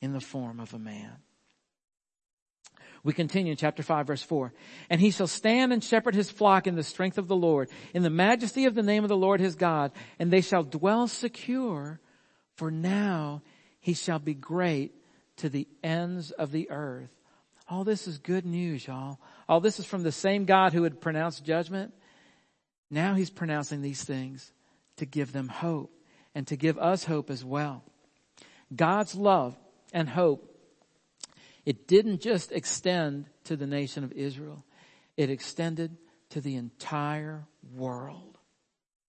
in 0.00 0.12
the 0.12 0.20
form 0.20 0.60
of 0.60 0.72
a 0.74 0.78
man. 0.78 1.12
We 3.02 3.12
continue 3.12 3.52
in 3.52 3.56
chapter 3.56 3.84
5 3.84 4.06
verse 4.06 4.22
4. 4.22 4.52
And 4.90 5.00
he 5.00 5.12
shall 5.12 5.28
stand 5.28 5.72
and 5.72 5.82
shepherd 5.82 6.16
his 6.16 6.30
flock 6.30 6.66
in 6.66 6.74
the 6.74 6.82
strength 6.82 7.18
of 7.18 7.28
the 7.28 7.36
Lord, 7.36 7.68
in 7.94 8.02
the 8.02 8.10
majesty 8.10 8.64
of 8.64 8.74
the 8.74 8.82
name 8.82 9.04
of 9.04 9.08
the 9.08 9.16
Lord 9.16 9.40
his 9.40 9.54
God, 9.54 9.92
and 10.18 10.32
they 10.32 10.40
shall 10.40 10.64
dwell 10.64 11.06
secure, 11.06 12.00
for 12.56 12.70
now 12.70 13.42
he 13.78 13.94
shall 13.94 14.18
be 14.18 14.34
great 14.34 14.92
to 15.36 15.48
the 15.48 15.68
ends 15.82 16.30
of 16.30 16.52
the 16.52 16.70
earth. 16.70 17.10
All 17.68 17.84
this 17.84 18.06
is 18.06 18.18
good 18.18 18.46
news, 18.46 18.86
y'all. 18.86 19.18
All 19.48 19.60
this 19.60 19.78
is 19.78 19.86
from 19.86 20.02
the 20.02 20.12
same 20.12 20.44
God 20.44 20.72
who 20.72 20.84
had 20.84 21.00
pronounced 21.00 21.44
judgment. 21.44 21.92
Now 22.90 23.14
he's 23.14 23.30
pronouncing 23.30 23.82
these 23.82 24.02
things 24.04 24.52
to 24.96 25.06
give 25.06 25.32
them 25.32 25.48
hope 25.48 25.92
and 26.34 26.46
to 26.46 26.56
give 26.56 26.78
us 26.78 27.04
hope 27.04 27.30
as 27.30 27.44
well. 27.44 27.82
God's 28.74 29.14
love 29.14 29.56
and 29.92 30.08
hope, 30.08 30.52
it 31.64 31.88
didn't 31.88 32.20
just 32.20 32.52
extend 32.52 33.26
to 33.44 33.56
the 33.56 33.66
nation 33.66 34.04
of 34.04 34.12
Israel. 34.12 34.64
It 35.16 35.30
extended 35.30 35.96
to 36.30 36.40
the 36.40 36.56
entire 36.56 37.46
world. 37.74 38.38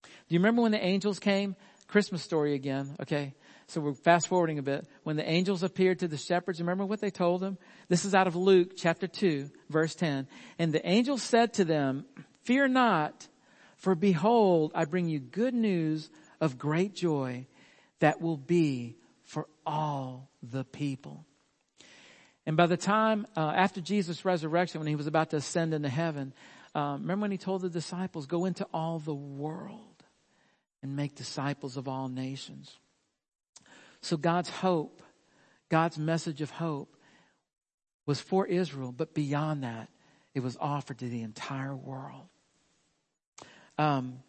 Do 0.02 0.34
you 0.34 0.38
remember 0.38 0.62
when 0.62 0.72
the 0.72 0.84
angels 0.84 1.18
came? 1.18 1.56
Christmas 1.86 2.22
story 2.22 2.54
again, 2.54 2.96
okay? 3.00 3.34
So 3.68 3.82
we're 3.82 3.92
fast 3.92 4.28
forwarding 4.28 4.58
a 4.58 4.62
bit. 4.62 4.86
When 5.02 5.16
the 5.16 5.28
angels 5.28 5.62
appeared 5.62 5.98
to 5.98 6.08
the 6.08 6.16
shepherds, 6.16 6.58
remember 6.58 6.86
what 6.86 7.02
they 7.02 7.10
told 7.10 7.42
them? 7.42 7.58
This 7.88 8.06
is 8.06 8.14
out 8.14 8.26
of 8.26 8.34
Luke 8.34 8.72
chapter 8.76 9.06
2, 9.06 9.50
verse 9.68 9.94
10. 9.94 10.26
And 10.58 10.72
the 10.72 10.86
angels 10.88 11.22
said 11.22 11.52
to 11.54 11.64
them, 11.66 12.06
fear 12.44 12.66
not, 12.66 13.28
for 13.76 13.94
behold, 13.94 14.72
I 14.74 14.86
bring 14.86 15.10
you 15.10 15.18
good 15.18 15.52
news 15.52 16.08
of 16.40 16.56
great 16.56 16.94
joy 16.94 17.46
that 18.00 18.22
will 18.22 18.38
be 18.38 18.96
for 19.24 19.46
all 19.66 20.30
the 20.42 20.64
people. 20.64 21.26
And 22.46 22.56
by 22.56 22.66
the 22.66 22.78
time, 22.78 23.26
uh, 23.36 23.52
after 23.54 23.82
Jesus' 23.82 24.24
resurrection, 24.24 24.80
when 24.80 24.88
he 24.88 24.96
was 24.96 25.06
about 25.06 25.28
to 25.30 25.36
ascend 25.36 25.74
into 25.74 25.90
heaven, 25.90 26.32
uh, 26.74 26.96
remember 26.98 27.22
when 27.22 27.32
he 27.32 27.36
told 27.36 27.60
the 27.60 27.68
disciples, 27.68 28.24
go 28.24 28.46
into 28.46 28.66
all 28.72 28.98
the 28.98 29.14
world 29.14 30.02
and 30.82 30.96
make 30.96 31.14
disciples 31.14 31.76
of 31.76 31.86
all 31.86 32.08
nations. 32.08 32.78
So 34.00 34.16
God's 34.16 34.48
hope, 34.48 35.02
God's 35.68 35.98
message 35.98 36.40
of 36.40 36.50
hope 36.50 36.94
was 38.06 38.20
for 38.20 38.46
Israel, 38.46 38.92
but 38.92 39.14
beyond 39.14 39.64
that, 39.64 39.88
it 40.34 40.40
was 40.40 40.56
offered 40.60 40.98
to 40.98 41.08
the 41.08 41.22
entire 41.22 41.76
world. 41.76 42.26
Um, 43.76 44.20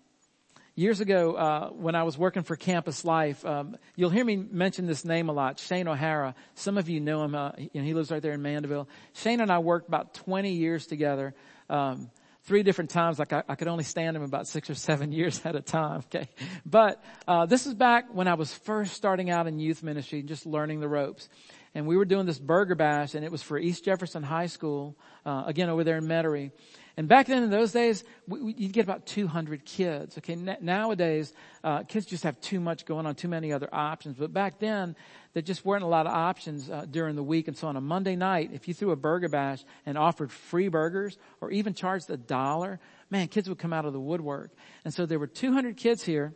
years 0.75 1.01
ago, 1.01 1.33
uh, 1.33 1.69
when 1.69 1.95
I 1.95 2.03
was 2.03 2.17
working 2.17 2.43
for 2.43 2.55
Campus 2.55 3.03
Life, 3.03 3.45
um, 3.45 3.77
you'll 3.95 4.09
hear 4.09 4.25
me 4.25 4.35
mention 4.35 4.85
this 4.85 5.05
name 5.05 5.29
a 5.29 5.33
lot, 5.33 5.59
Shane 5.59 5.87
O'Hara. 5.87 6.35
Some 6.55 6.77
of 6.77 6.89
you 6.89 6.99
know 6.99 7.23
him. 7.23 7.35
Uh, 7.35 7.51
he 7.73 7.93
lives 7.93 8.11
right 8.11 8.21
there 8.21 8.33
in 8.33 8.41
Mandeville. 8.41 8.87
Shane 9.13 9.41
and 9.41 9.51
I 9.51 9.59
worked 9.59 9.87
about 9.87 10.13
20 10.13 10.51
years 10.51 10.87
together. 10.87 11.33
Um, 11.69 12.09
three 12.49 12.63
different 12.63 12.89
times. 12.89 13.19
Like 13.19 13.31
I, 13.31 13.43
I, 13.47 13.53
could 13.53 13.67
only 13.67 13.83
stand 13.83 14.17
him 14.17 14.23
about 14.23 14.47
six 14.47 14.71
or 14.71 14.73
seven 14.73 15.11
years 15.19 15.39
at 15.45 15.55
a 15.55 15.61
time. 15.61 15.99
Okay, 16.07 16.27
but 16.65 17.01
uh, 17.27 17.45
this 17.45 17.67
is 17.67 17.75
back 17.75 18.05
when 18.11 18.27
I 18.27 18.33
was 18.33 18.51
first 18.51 18.95
starting 18.95 19.29
out 19.29 19.45
in 19.45 19.59
youth 19.59 19.83
ministry, 19.83 20.23
just 20.23 20.47
learning 20.47 20.79
the 20.79 20.87
ropes. 20.87 21.29
And 21.75 21.85
we 21.85 21.95
were 21.95 22.05
doing 22.05 22.25
this 22.25 22.39
burger 22.39 22.73
bash, 22.73 23.13
and 23.13 23.23
it 23.23 23.31
was 23.31 23.43
for 23.43 23.59
East 23.59 23.85
Jefferson 23.85 24.23
High 24.23 24.47
School, 24.47 24.97
uh, 25.27 25.43
again 25.45 25.69
over 25.69 25.83
there 25.83 25.97
in 25.97 26.05
Metairie. 26.05 26.51
And 26.97 27.07
back 27.07 27.27
then 27.27 27.43
in 27.43 27.51
those 27.51 27.71
days, 27.71 28.03
we, 28.27 28.41
we, 28.41 28.53
you'd 28.57 28.73
get 28.73 28.83
about 28.83 29.05
200 29.05 29.63
kids. 29.63 30.17
Okay, 30.17 30.33
N- 30.33 30.57
nowadays, 30.61 31.31
uh, 31.63 31.83
kids 31.83 32.07
just 32.07 32.23
have 32.23 32.41
too 32.41 32.59
much 32.59 32.85
going 32.85 33.05
on, 33.05 33.13
too 33.13 33.27
many 33.27 33.53
other 33.53 33.69
options. 33.71 34.17
But 34.17 34.33
back 34.33 34.57
then, 34.57 34.95
there 35.33 35.41
just 35.41 35.63
weren't 35.63 35.83
a 35.83 35.87
lot 35.87 36.07
of 36.07 36.13
options 36.13 36.69
uh, 36.69 36.85
during 36.89 37.15
the 37.15 37.23
week. 37.23 37.47
And 37.47 37.55
so 37.55 37.67
on 37.67 37.75
a 37.75 37.81
Monday 37.81 38.15
night, 38.15 38.51
if 38.53 38.67
you 38.67 38.73
threw 38.73 38.91
a 38.91 38.95
burger 38.95 39.29
bash 39.29 39.63
and 39.85 39.97
offered 39.97 40.31
free 40.31 40.67
burgers 40.67 41.17
or 41.39 41.51
even 41.51 41.73
charged 41.73 42.09
a 42.09 42.17
dollar, 42.17 42.79
man, 43.09 43.27
kids 43.27 43.47
would 43.47 43.59
come 43.59 43.73
out 43.73 43.85
of 43.85 43.93
the 43.93 43.99
woodwork. 43.99 44.51
And 44.83 44.93
so 44.93 45.05
there 45.05 45.19
were 45.19 45.27
200 45.27 45.77
kids 45.77 46.03
here. 46.03 46.33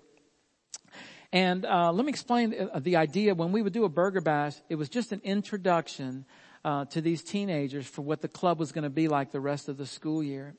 And 1.31 1.65
uh, 1.65 1.91
let 1.91 2.05
me 2.05 2.11
explain 2.11 2.51
the, 2.51 2.95
uh, 2.95 2.99
idea. 2.99 3.33
When 3.33 3.51
we 3.51 3.63
would 3.63 3.73
do 3.73 3.85
a 3.85 3.89
burger 3.89 4.21
bash, 4.21 4.53
it 4.69 4.75
was 4.75 4.89
just 4.89 5.11
an 5.11 5.21
introduction 5.23 6.25
uh, 6.63 6.85
to 6.85 7.01
these 7.01 7.23
teenagers 7.23 7.87
for 7.87 8.03
what 8.03 8.21
the 8.21 8.27
club 8.27 8.59
was 8.59 8.71
going 8.71 8.83
to 8.83 8.89
be 8.91 9.07
like 9.07 9.31
the 9.31 9.39
rest 9.39 9.67
of 9.67 9.77
the 9.77 9.87
school 9.87 10.23
year. 10.23 10.53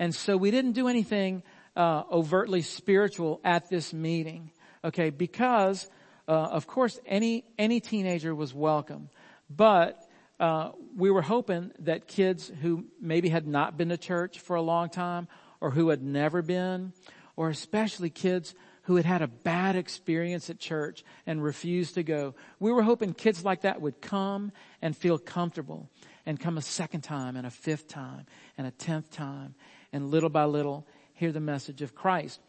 And 0.00 0.12
so 0.12 0.36
we 0.36 0.50
didn't 0.50 0.72
do 0.72 0.88
anything 0.88 1.44
uh, 1.76 2.02
overtly 2.10 2.62
spiritual 2.62 3.40
at 3.44 3.70
this 3.70 3.92
meeting, 3.92 4.50
okay? 4.84 5.10
Because, 5.10 5.88
uh, 6.28 6.32
of 6.32 6.66
course, 6.66 7.00
any 7.06 7.44
any 7.58 7.80
teenager 7.80 8.34
was 8.34 8.54
welcome, 8.54 9.08
but 9.50 10.08
uh, 10.38 10.70
we 10.96 11.10
were 11.10 11.22
hoping 11.22 11.72
that 11.80 12.08
kids 12.08 12.50
who 12.60 12.84
maybe 13.00 13.28
had 13.28 13.46
not 13.46 13.76
been 13.76 13.88
to 13.90 13.96
church 13.96 14.40
for 14.40 14.56
a 14.56 14.62
long 14.62 14.88
time, 14.88 15.28
or 15.60 15.70
who 15.70 15.88
had 15.88 16.02
never 16.02 16.42
been, 16.42 16.92
or 17.36 17.48
especially 17.48 18.10
kids 18.10 18.54
who 18.82 18.96
had 18.96 19.04
had 19.04 19.22
a 19.22 19.28
bad 19.28 19.76
experience 19.76 20.50
at 20.50 20.58
church 20.58 21.04
and 21.26 21.42
refused 21.42 21.94
to 21.94 22.02
go. 22.02 22.34
We 22.58 22.72
were 22.72 22.82
hoping 22.82 23.14
kids 23.14 23.44
like 23.44 23.60
that 23.60 23.80
would 23.80 24.00
come 24.00 24.50
and 24.80 24.96
feel 24.96 25.18
comfortable 25.18 25.88
and 26.26 26.38
come 26.38 26.58
a 26.58 26.62
second 26.62 27.02
time 27.02 27.36
and 27.36 27.46
a 27.46 27.50
fifth 27.50 27.86
time 27.86 28.26
and 28.58 28.66
a 28.66 28.72
tenth 28.72 29.10
time 29.10 29.54
and 29.92 30.10
little 30.10 30.30
by 30.30 30.44
little 30.46 30.86
hear 31.14 31.30
the 31.30 31.40
message 31.40 31.82
of 31.82 31.94
Christ. 31.94 32.40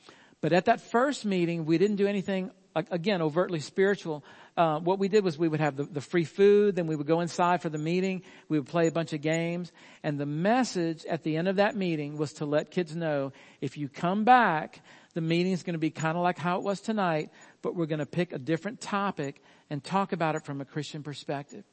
But 0.41 0.53
at 0.53 0.65
that 0.65 0.81
first 0.81 1.23
meeting, 1.23 1.65
we 1.65 1.77
didn't 1.77 1.97
do 1.97 2.07
anything 2.07 2.49
again, 2.75 3.21
overtly 3.21 3.59
spiritual. 3.59 4.23
Uh, 4.55 4.79
what 4.79 4.99
we 4.99 5.07
did 5.07 5.23
was 5.23 5.37
we 5.37 5.47
would 5.47 5.59
have 5.59 5.75
the, 5.75 5.83
the, 5.83 6.01
free 6.01 6.25
food, 6.25 6.75
then 6.75 6.87
we 6.87 6.95
would 6.95 7.07
go 7.07 7.21
inside 7.21 7.61
for 7.61 7.69
the 7.69 7.77
meeting, 7.77 8.21
we 8.49 8.59
would 8.59 8.67
play 8.67 8.87
a 8.87 8.91
bunch 8.91 9.13
of 9.13 9.21
games, 9.21 9.71
and 10.03 10.19
the 10.19 10.25
message 10.25 11.05
at 11.05 11.23
the 11.23 11.37
end 11.37 11.47
of 11.47 11.55
that 11.55 11.75
meeting 11.75 12.17
was 12.17 12.33
to 12.33 12.45
let 12.45 12.69
kids 12.69 12.95
know, 12.95 13.31
if 13.61 13.77
you 13.77 13.89
come 13.89 14.23
back, 14.23 14.81
the 15.13 15.21
meeting 15.21 15.51
is 15.51 15.63
going 15.63 15.73
to 15.73 15.79
be 15.79 15.89
kind 15.89 16.17
of 16.17 16.23
like 16.23 16.37
how 16.37 16.57
it 16.57 16.63
was 16.63 16.81
tonight, 16.81 17.29
but 17.61 17.75
we're 17.75 17.85
going 17.85 17.99
to 17.99 18.05
pick 18.05 18.31
a 18.31 18.39
different 18.39 18.79
topic 18.79 19.41
and 19.69 19.83
talk 19.83 20.11
about 20.11 20.35
it 20.35 20.45
from 20.45 20.61
a 20.61 20.65
Christian 20.65 21.01
perspective. 21.01 21.63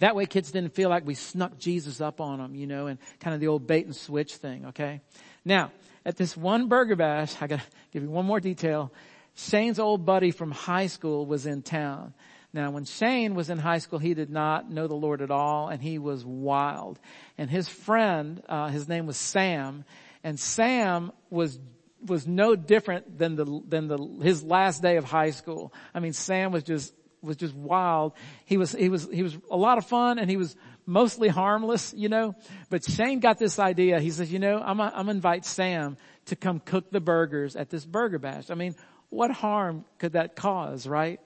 That 0.00 0.16
way 0.16 0.26
kids 0.26 0.50
didn't 0.50 0.74
feel 0.74 0.88
like 0.88 1.06
we 1.06 1.14
snuck 1.14 1.58
Jesus 1.58 2.00
up 2.00 2.20
on 2.20 2.38
them, 2.38 2.54
you 2.54 2.66
know, 2.66 2.86
and 2.86 2.98
kind 3.20 3.34
of 3.34 3.40
the 3.40 3.48
old 3.48 3.66
bait 3.66 3.86
and 3.86 3.94
switch 3.94 4.34
thing, 4.36 4.66
okay? 4.66 5.00
Now, 5.44 5.72
at 6.04 6.16
this 6.16 6.36
one 6.36 6.68
burger 6.68 6.96
bash, 6.96 7.34
I 7.40 7.46
gotta 7.46 7.62
give 7.92 8.02
you 8.02 8.10
one 8.10 8.26
more 8.26 8.40
detail. 8.40 8.92
Shane's 9.34 9.78
old 9.78 10.06
buddy 10.06 10.30
from 10.30 10.50
high 10.50 10.86
school 10.86 11.26
was 11.26 11.46
in 11.46 11.62
town. 11.62 12.14
Now, 12.52 12.70
when 12.70 12.84
Shane 12.84 13.34
was 13.34 13.50
in 13.50 13.58
high 13.58 13.78
school, 13.78 13.98
he 13.98 14.14
did 14.14 14.30
not 14.30 14.70
know 14.70 14.86
the 14.86 14.94
Lord 14.94 15.20
at 15.22 15.32
all, 15.32 15.68
and 15.68 15.82
he 15.82 15.98
was 15.98 16.24
wild. 16.24 17.00
And 17.36 17.50
his 17.50 17.68
friend, 17.68 18.40
uh, 18.48 18.68
his 18.68 18.88
name 18.88 19.06
was 19.06 19.16
Sam, 19.16 19.84
and 20.22 20.38
Sam 20.38 21.10
was 21.30 21.58
was 22.04 22.26
no 22.26 22.54
different 22.54 23.18
than 23.18 23.36
the, 23.36 23.62
than 23.66 23.88
the, 23.88 23.98
his 24.22 24.42
last 24.42 24.82
day 24.82 24.96
of 24.96 25.04
high 25.04 25.30
school. 25.30 25.72
I 25.94 26.00
mean, 26.00 26.12
Sam 26.12 26.52
was 26.52 26.62
just, 26.62 26.92
was 27.22 27.36
just 27.36 27.54
wild. 27.54 28.12
He 28.44 28.56
was, 28.56 28.72
he 28.72 28.88
was, 28.88 29.08
he 29.10 29.22
was 29.22 29.36
a 29.50 29.56
lot 29.56 29.78
of 29.78 29.86
fun 29.86 30.18
and 30.18 30.28
he 30.28 30.36
was 30.36 30.54
mostly 30.86 31.28
harmless, 31.28 31.94
you 31.96 32.10
know, 32.10 32.34
but 32.68 32.84
Shane 32.84 33.20
got 33.20 33.38
this 33.38 33.58
idea. 33.58 34.00
He 34.00 34.10
says, 34.10 34.30
you 34.30 34.38
know, 34.38 34.58
I'm, 34.58 34.80
I'm 34.80 34.92
gonna 34.92 35.12
invite 35.12 35.46
Sam 35.46 35.96
to 36.26 36.36
come 36.36 36.60
cook 36.60 36.90
the 36.90 37.00
burgers 37.00 37.56
at 37.56 37.70
this 37.70 37.86
burger 37.86 38.18
bash. 38.18 38.50
I 38.50 38.54
mean, 38.54 38.74
what 39.14 39.30
harm 39.30 39.84
could 39.98 40.12
that 40.12 40.36
cause, 40.36 40.86
right? 40.86 41.20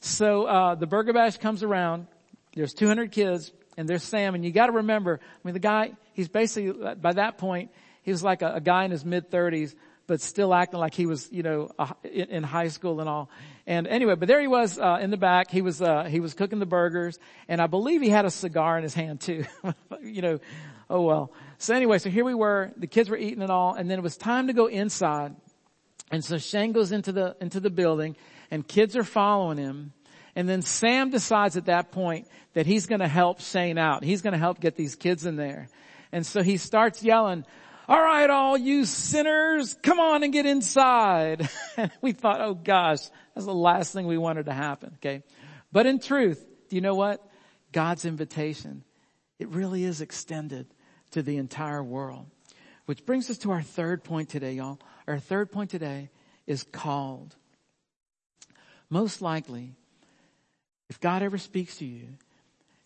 So, 0.00 0.44
uh, 0.44 0.74
the 0.74 0.86
burger 0.86 1.12
bash 1.12 1.38
comes 1.38 1.62
around. 1.62 2.06
There's 2.54 2.74
200 2.74 3.12
kids 3.12 3.52
and 3.76 3.88
there's 3.88 4.02
Sam 4.02 4.34
and 4.34 4.44
you 4.44 4.52
gotta 4.52 4.72
remember, 4.72 5.20
I 5.22 5.38
mean, 5.46 5.54
the 5.54 5.60
guy, 5.60 5.92
he's 6.12 6.28
basically, 6.28 6.94
by 6.94 7.12
that 7.14 7.38
point, 7.38 7.70
he 8.02 8.10
was 8.10 8.22
like 8.22 8.42
a, 8.42 8.54
a 8.54 8.60
guy 8.60 8.84
in 8.84 8.90
his 8.90 9.04
mid 9.04 9.30
thirties 9.30 9.74
but 10.10 10.20
still 10.20 10.52
acting 10.52 10.80
like 10.80 10.92
he 10.92 11.06
was, 11.06 11.28
you 11.30 11.44
know, 11.44 11.70
in, 12.02 12.30
in, 12.30 12.42
high 12.42 12.66
school 12.66 12.98
and 12.98 13.08
all. 13.08 13.30
And 13.64 13.86
anyway, 13.86 14.16
but 14.16 14.26
there 14.26 14.40
he 14.40 14.48
was 14.48 14.76
uh, 14.76 14.98
in 15.00 15.10
the 15.10 15.16
back. 15.16 15.52
He 15.52 15.62
was 15.62 15.80
uh, 15.80 16.02
he 16.02 16.18
was 16.18 16.34
cooking 16.34 16.58
the 16.58 16.66
burgers, 16.66 17.16
and 17.46 17.62
I 17.62 17.68
believe 17.68 18.02
he 18.02 18.08
had 18.08 18.24
a 18.24 18.30
cigar 18.30 18.76
in 18.76 18.82
his 18.82 18.92
hand 18.92 19.20
too. 19.20 19.44
you 20.02 20.20
know, 20.20 20.40
oh 20.88 21.02
well. 21.02 21.32
So 21.58 21.76
anyway, 21.76 21.98
so 21.98 22.10
here 22.10 22.24
we 22.24 22.34
were. 22.34 22.72
The 22.76 22.88
kids 22.88 23.08
were 23.08 23.16
eating 23.16 23.40
and 23.40 23.52
all, 23.52 23.74
and 23.74 23.88
then 23.88 24.00
it 24.00 24.02
was 24.02 24.16
time 24.16 24.48
to 24.48 24.52
go 24.52 24.66
inside. 24.66 25.36
And 26.10 26.24
so 26.24 26.38
Shane 26.38 26.72
goes 26.72 26.92
into 26.92 27.12
the 27.12 27.36
into 27.40 27.60
the 27.60 27.70
building, 27.70 28.16
and 28.50 28.66
kids 28.66 28.96
are 28.96 29.04
following 29.04 29.58
him. 29.58 29.92
And 30.36 30.48
then 30.48 30.62
Sam 30.62 31.10
decides 31.10 31.56
at 31.56 31.66
that 31.66 31.90
point 31.90 32.28
that 32.54 32.66
he's 32.66 32.86
going 32.86 33.00
to 33.00 33.08
help 33.08 33.40
Shane 33.40 33.78
out. 33.78 34.04
He's 34.04 34.22
going 34.22 34.32
to 34.32 34.38
help 34.38 34.60
get 34.60 34.76
these 34.76 34.94
kids 34.94 35.26
in 35.26 35.36
there. 35.36 35.68
And 36.12 36.24
so 36.26 36.42
he 36.42 36.56
starts 36.56 37.02
yelling, 37.02 37.44
all 37.88 38.00
right, 38.00 38.30
all 38.30 38.56
you 38.56 38.84
sinners, 38.84 39.76
come 39.82 39.98
on 39.98 40.22
and 40.22 40.32
get 40.32 40.46
inside. 40.46 41.48
We 42.02 42.12
thought, 42.12 42.42
oh 42.42 42.54
gosh, 42.54 43.00
that's 43.34 43.46
the 43.46 43.54
last 43.54 43.92
thing 43.92 44.06
we 44.06 44.18
wanted 44.18 44.46
to 44.46 44.52
happen. 44.52 44.92
Okay. 44.96 45.22
But 45.72 45.86
in 45.86 45.98
truth, 45.98 46.44
do 46.68 46.76
you 46.76 46.82
know 46.82 46.94
what? 46.94 47.26
God's 47.72 48.04
invitation, 48.04 48.84
it 49.38 49.48
really 49.48 49.84
is 49.84 50.02
extended 50.02 50.66
to 51.12 51.22
the 51.22 51.38
entire 51.38 51.82
world. 51.82 52.26
Which 52.84 53.06
brings 53.06 53.30
us 53.30 53.38
to 53.38 53.52
our 53.52 53.62
third 53.62 54.04
point 54.04 54.28
today, 54.28 54.54
y'all. 54.54 54.78
Our 55.10 55.18
third 55.18 55.52
point 55.52 55.70
today 55.70 56.08
is 56.46 56.62
called. 56.62 57.36
Most 58.88 59.20
likely, 59.20 59.74
if 60.88 60.98
God 61.00 61.22
ever 61.22 61.38
speaks 61.38 61.76
to 61.78 61.84
you, 61.84 62.08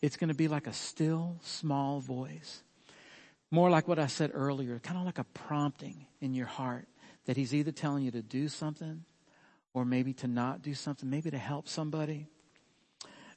it's 0.02 0.16
going 0.16 0.28
to 0.28 0.34
be 0.34 0.48
like 0.48 0.66
a 0.66 0.72
still 0.72 1.37
small 1.42 2.00
voice 2.00 2.62
more 3.54 3.70
like 3.70 3.87
what 3.87 4.00
I 4.00 4.08
said 4.08 4.32
earlier, 4.34 4.80
kind 4.80 4.98
of 4.98 5.06
like 5.06 5.18
a 5.18 5.24
prompting 5.24 6.06
in 6.20 6.34
your 6.34 6.46
heart 6.46 6.88
that 7.26 7.37
he's 7.37 7.54
either 7.54 7.70
telling 7.70 8.02
you 8.02 8.10
to 8.10 8.20
do 8.20 8.48
something 8.48 9.04
or 9.72 9.84
maybe 9.84 10.12
to 10.14 10.26
not 10.26 10.60
do 10.60 10.74
something, 10.74 11.08
maybe 11.08 11.30
to 11.30 11.38
help 11.38 11.68
somebody. 11.68 12.26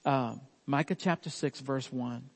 Uh, 0.03 0.35
Micah 0.65 0.95
chapter 0.95 1.29
6 1.29 1.59
verse 1.59 1.91
1. 1.91 2.29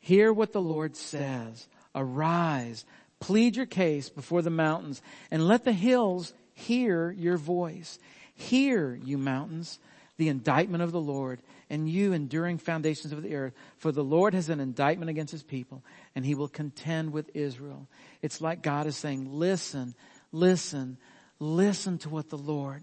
Hear 0.00 0.34
what 0.34 0.52
the 0.52 0.60
Lord 0.60 0.96
says. 0.96 1.66
Arise, 1.94 2.84
plead 3.20 3.56
your 3.56 3.66
case 3.66 4.08
before 4.08 4.42
the 4.42 4.50
mountains 4.50 5.02
and 5.30 5.46
let 5.46 5.64
the 5.64 5.72
hills 5.72 6.32
hear 6.52 7.10
your 7.10 7.36
voice. 7.36 7.98
Hear, 8.34 8.94
you 8.94 9.18
mountains, 9.18 9.78
the 10.16 10.28
indictment 10.28 10.82
of 10.82 10.92
the 10.92 11.00
Lord 11.00 11.40
and 11.68 11.88
you 11.88 12.12
enduring 12.12 12.58
foundations 12.58 13.12
of 13.12 13.22
the 13.22 13.34
earth. 13.34 13.54
For 13.78 13.92
the 13.92 14.04
Lord 14.04 14.34
has 14.34 14.48
an 14.48 14.60
indictment 14.60 15.10
against 15.10 15.32
his 15.32 15.42
people 15.42 15.82
and 16.14 16.24
he 16.24 16.34
will 16.34 16.48
contend 16.48 17.12
with 17.12 17.30
Israel. 17.34 17.88
It's 18.22 18.40
like 18.40 18.62
God 18.62 18.86
is 18.86 18.96
saying, 18.96 19.28
listen, 19.32 19.94
listen, 20.32 20.98
listen 21.38 21.98
to 21.98 22.08
what 22.08 22.30
the 22.30 22.38
Lord 22.38 22.82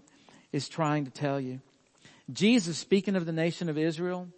is 0.52 0.68
trying 0.68 1.04
to 1.06 1.10
tell 1.10 1.40
you. 1.40 1.60
Jesus, 2.32 2.78
speaking 2.78 3.16
of 3.16 3.26
the 3.26 3.32
nation 3.32 3.68
of 3.68 3.76
Israel, 3.76 4.28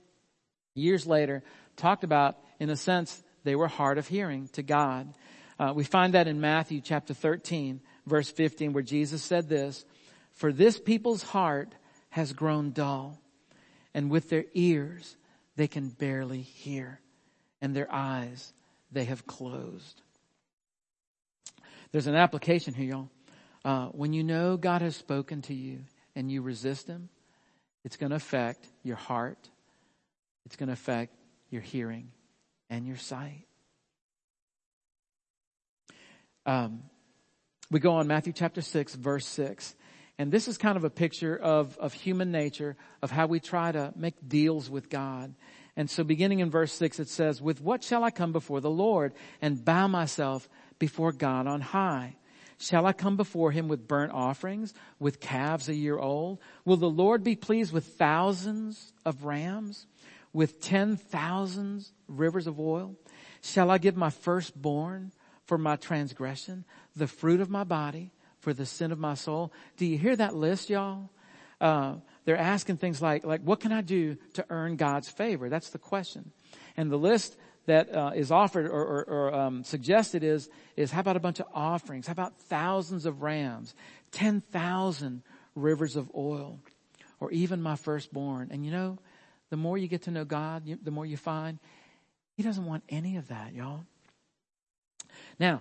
years 0.74 1.06
later, 1.06 1.42
talked 1.76 2.04
about, 2.04 2.36
in 2.58 2.70
a 2.70 2.76
sense, 2.76 3.22
they 3.44 3.54
were 3.54 3.68
hard 3.68 3.98
of 3.98 4.08
hearing 4.08 4.48
to 4.54 4.62
God. 4.62 5.14
Uh, 5.58 5.72
we 5.74 5.84
find 5.84 6.14
that 6.14 6.28
in 6.28 6.40
Matthew 6.40 6.80
chapter 6.80 7.14
13, 7.14 7.80
verse 8.06 8.30
15, 8.30 8.72
where 8.72 8.82
Jesus 8.82 9.22
said 9.22 9.48
this, 9.48 9.84
For 10.32 10.52
this 10.52 10.78
people's 10.78 11.22
heart 11.22 11.74
has 12.10 12.32
grown 12.32 12.72
dull, 12.72 13.18
and 13.94 14.10
with 14.10 14.28
their 14.28 14.44
ears 14.54 15.16
they 15.56 15.66
can 15.66 15.88
barely 15.88 16.42
hear, 16.42 17.00
and 17.62 17.74
their 17.74 17.92
eyes 17.92 18.52
they 18.92 19.04
have 19.04 19.26
closed. 19.26 20.02
There's 21.92 22.06
an 22.06 22.14
application 22.14 22.74
here, 22.74 22.86
y'all. 22.86 23.10
Uh, 23.64 23.86
when 23.88 24.12
you 24.12 24.22
know 24.22 24.56
God 24.56 24.82
has 24.82 24.94
spoken 24.94 25.42
to 25.42 25.54
you 25.54 25.80
and 26.14 26.30
you 26.30 26.42
resist 26.42 26.86
Him, 26.86 27.08
it's 27.84 27.96
going 27.96 28.10
to 28.10 28.16
affect 28.16 28.66
your 28.82 28.96
heart. 28.96 29.48
It's 30.44 30.56
going 30.56 30.68
to 30.68 30.74
affect 30.74 31.14
your 31.50 31.62
hearing 31.62 32.10
and 32.68 32.86
your 32.86 32.96
sight. 32.96 33.45
Um, 36.46 36.84
we 37.72 37.80
go 37.80 37.94
on 37.94 38.06
Matthew 38.06 38.32
chapter 38.32 38.62
6, 38.62 38.94
verse 38.94 39.26
6. 39.26 39.74
And 40.18 40.30
this 40.32 40.46
is 40.46 40.56
kind 40.56 40.76
of 40.76 40.84
a 40.84 40.90
picture 40.90 41.36
of, 41.36 41.76
of 41.78 41.92
human 41.92 42.30
nature, 42.30 42.76
of 43.02 43.10
how 43.10 43.26
we 43.26 43.40
try 43.40 43.72
to 43.72 43.92
make 43.96 44.14
deals 44.26 44.70
with 44.70 44.88
God. 44.88 45.34
And 45.76 45.90
so 45.90 46.04
beginning 46.04 46.38
in 46.38 46.50
verse 46.50 46.72
6, 46.72 47.00
it 47.00 47.08
says, 47.08 47.42
With 47.42 47.60
what 47.60 47.82
shall 47.82 48.04
I 48.04 48.10
come 48.10 48.32
before 48.32 48.60
the 48.60 48.70
Lord 48.70 49.12
and 49.42 49.62
bow 49.62 49.88
myself 49.88 50.48
before 50.78 51.12
God 51.12 51.48
on 51.48 51.60
high? 51.60 52.16
Shall 52.58 52.86
I 52.86 52.94
come 52.94 53.18
before 53.18 53.50
him 53.50 53.68
with 53.68 53.86
burnt 53.86 54.12
offerings, 54.12 54.72
with 54.98 55.20
calves 55.20 55.68
a 55.68 55.74
year 55.74 55.98
old? 55.98 56.38
Will 56.64 56.78
the 56.78 56.88
Lord 56.88 57.22
be 57.22 57.36
pleased 57.36 57.72
with 57.72 57.84
thousands 57.84 58.94
of 59.04 59.24
rams, 59.24 59.86
with 60.32 60.60
ten 60.62 60.96
thousands 60.96 61.92
rivers 62.08 62.46
of 62.46 62.58
oil? 62.58 62.94
Shall 63.42 63.70
I 63.70 63.76
give 63.76 63.96
my 63.96 64.08
firstborn 64.08 65.12
for 65.46 65.58
my 65.58 65.76
transgression, 65.76 66.64
the 66.94 67.06
fruit 67.06 67.40
of 67.40 67.48
my 67.48 67.64
body 67.64 68.12
for 68.40 68.52
the 68.52 68.66
sin 68.66 68.92
of 68.92 68.98
my 68.98 69.14
soul? 69.14 69.52
Do 69.76 69.86
you 69.86 69.98
hear 69.98 70.16
that 70.16 70.34
list, 70.34 70.70
y'all? 70.70 71.10
Uh, 71.60 71.96
they're 72.24 72.36
asking 72.36 72.76
things 72.76 73.00
like, 73.00 73.24
like, 73.24 73.40
what 73.42 73.60
can 73.60 73.72
I 73.72 73.80
do 73.80 74.16
to 74.34 74.44
earn 74.50 74.76
God's 74.76 75.08
favor? 75.08 75.48
That's 75.48 75.70
the 75.70 75.78
question. 75.78 76.32
And 76.76 76.90
the 76.90 76.98
list 76.98 77.36
that 77.66 77.94
uh, 77.94 78.12
is 78.14 78.30
offered 78.30 78.66
or, 78.66 78.82
or, 78.84 79.04
or 79.04 79.34
um, 79.34 79.64
suggested 79.64 80.22
is 80.22 80.48
is 80.76 80.90
how 80.90 81.00
about 81.00 81.16
a 81.16 81.20
bunch 81.20 81.40
of 81.40 81.46
offerings? 81.52 82.06
How 82.06 82.12
about 82.12 82.38
thousands 82.42 83.06
of 83.06 83.22
rams, 83.22 83.74
ten 84.12 84.40
thousand 84.40 85.22
rivers 85.54 85.96
of 85.96 86.10
oil, 86.14 86.60
or 87.20 87.30
even 87.32 87.62
my 87.62 87.76
firstborn? 87.76 88.48
And 88.50 88.64
you 88.64 88.70
know, 88.70 88.98
the 89.50 89.56
more 89.56 89.76
you 89.76 89.88
get 89.88 90.02
to 90.02 90.10
know 90.10 90.24
God, 90.24 90.66
you, 90.66 90.78
the 90.80 90.90
more 90.90 91.06
you 91.06 91.16
find 91.16 91.58
He 92.36 92.42
doesn't 92.42 92.64
want 92.64 92.84
any 92.88 93.16
of 93.16 93.28
that, 93.28 93.52
y'all. 93.52 93.84
Now, 95.38 95.60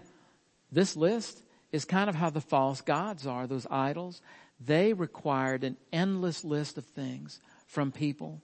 this 0.71 0.95
list 0.95 1.43
is 1.71 1.85
kind 1.85 2.09
of 2.09 2.15
how 2.15 2.29
the 2.29 2.41
false 2.41 2.81
gods 2.81 3.27
are. 3.27 3.47
Those 3.47 3.67
idols, 3.69 4.21
they 4.59 4.93
required 4.93 5.63
an 5.63 5.77
endless 5.91 6.43
list 6.43 6.77
of 6.77 6.85
things 6.85 7.39
from 7.67 7.91
people 7.91 8.41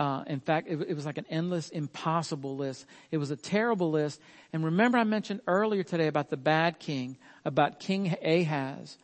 uh, 0.00 0.24
in 0.28 0.40
fact, 0.40 0.66
it, 0.66 0.80
it 0.88 0.94
was 0.94 1.04
like 1.04 1.18
an 1.18 1.26
endless, 1.28 1.68
impossible 1.68 2.56
list. 2.56 2.86
It 3.10 3.18
was 3.18 3.30
a 3.30 3.36
terrible 3.36 3.90
list. 3.90 4.18
And 4.50 4.64
remember 4.64 4.96
I 4.96 5.04
mentioned 5.04 5.42
earlier 5.46 5.82
today 5.82 6.06
about 6.06 6.30
the 6.30 6.38
bad 6.38 6.78
king, 6.78 7.18
about 7.44 7.80
King 7.80 8.16
Ahaz. 8.24 8.96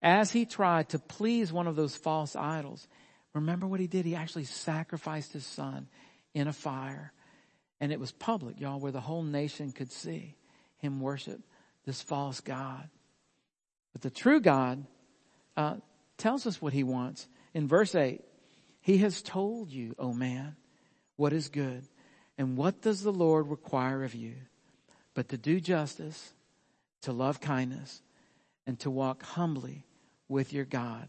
As 0.00 0.30
he 0.30 0.46
tried 0.46 0.90
to 0.90 1.00
please 1.00 1.52
one 1.52 1.66
of 1.66 1.74
those 1.74 1.96
false 1.96 2.36
idols, 2.36 2.86
remember 3.34 3.66
what 3.66 3.80
he 3.80 3.88
did? 3.88 4.06
He 4.06 4.14
actually 4.14 4.44
sacrificed 4.44 5.32
his 5.32 5.44
son 5.44 5.88
in 6.32 6.46
a 6.46 6.52
fire. 6.52 7.12
And 7.80 7.90
it 7.90 7.98
was 7.98 8.12
public, 8.12 8.60
y'all, 8.60 8.78
where 8.78 8.92
the 8.92 9.00
whole 9.00 9.24
nation 9.24 9.72
could 9.72 9.90
see 9.90 10.36
him 10.78 11.00
worship 11.00 11.40
this 11.84 12.02
false 12.02 12.40
God. 12.40 12.88
But 13.92 14.02
the 14.02 14.10
true 14.10 14.40
God 14.40 14.84
uh, 15.56 15.76
tells 16.16 16.46
us 16.46 16.60
what 16.60 16.72
he 16.72 16.84
wants. 16.84 17.26
In 17.54 17.66
verse 17.66 17.94
8, 17.94 18.20
he 18.80 18.98
has 18.98 19.22
told 19.22 19.70
you, 19.70 19.94
O 19.98 20.12
man, 20.12 20.56
what 21.16 21.32
is 21.32 21.48
good. 21.48 21.84
And 22.36 22.56
what 22.56 22.82
does 22.82 23.02
the 23.02 23.12
Lord 23.12 23.48
require 23.48 24.04
of 24.04 24.14
you? 24.14 24.34
But 25.14 25.30
to 25.30 25.38
do 25.38 25.60
justice, 25.60 26.32
to 27.02 27.12
love 27.12 27.40
kindness, 27.40 28.02
and 28.66 28.78
to 28.80 28.90
walk 28.90 29.22
humbly 29.22 29.84
with 30.28 30.52
your 30.52 30.64
God. 30.64 31.08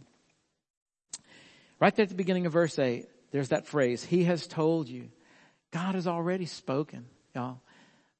Right 1.79 1.95
there 1.95 2.03
at 2.03 2.10
the 2.10 2.15
beginning 2.15 2.45
of 2.45 2.53
verse 2.53 2.79
8, 2.79 3.05
there's 3.32 3.49
that 3.49 3.67
phrase, 3.67 4.03
He 4.03 4.23
has 4.23 4.47
told 4.47 4.88
you. 4.88 5.10
God 5.71 5.95
has 5.95 6.08
already 6.08 6.45
spoken, 6.45 7.05
y'all. 7.36 7.60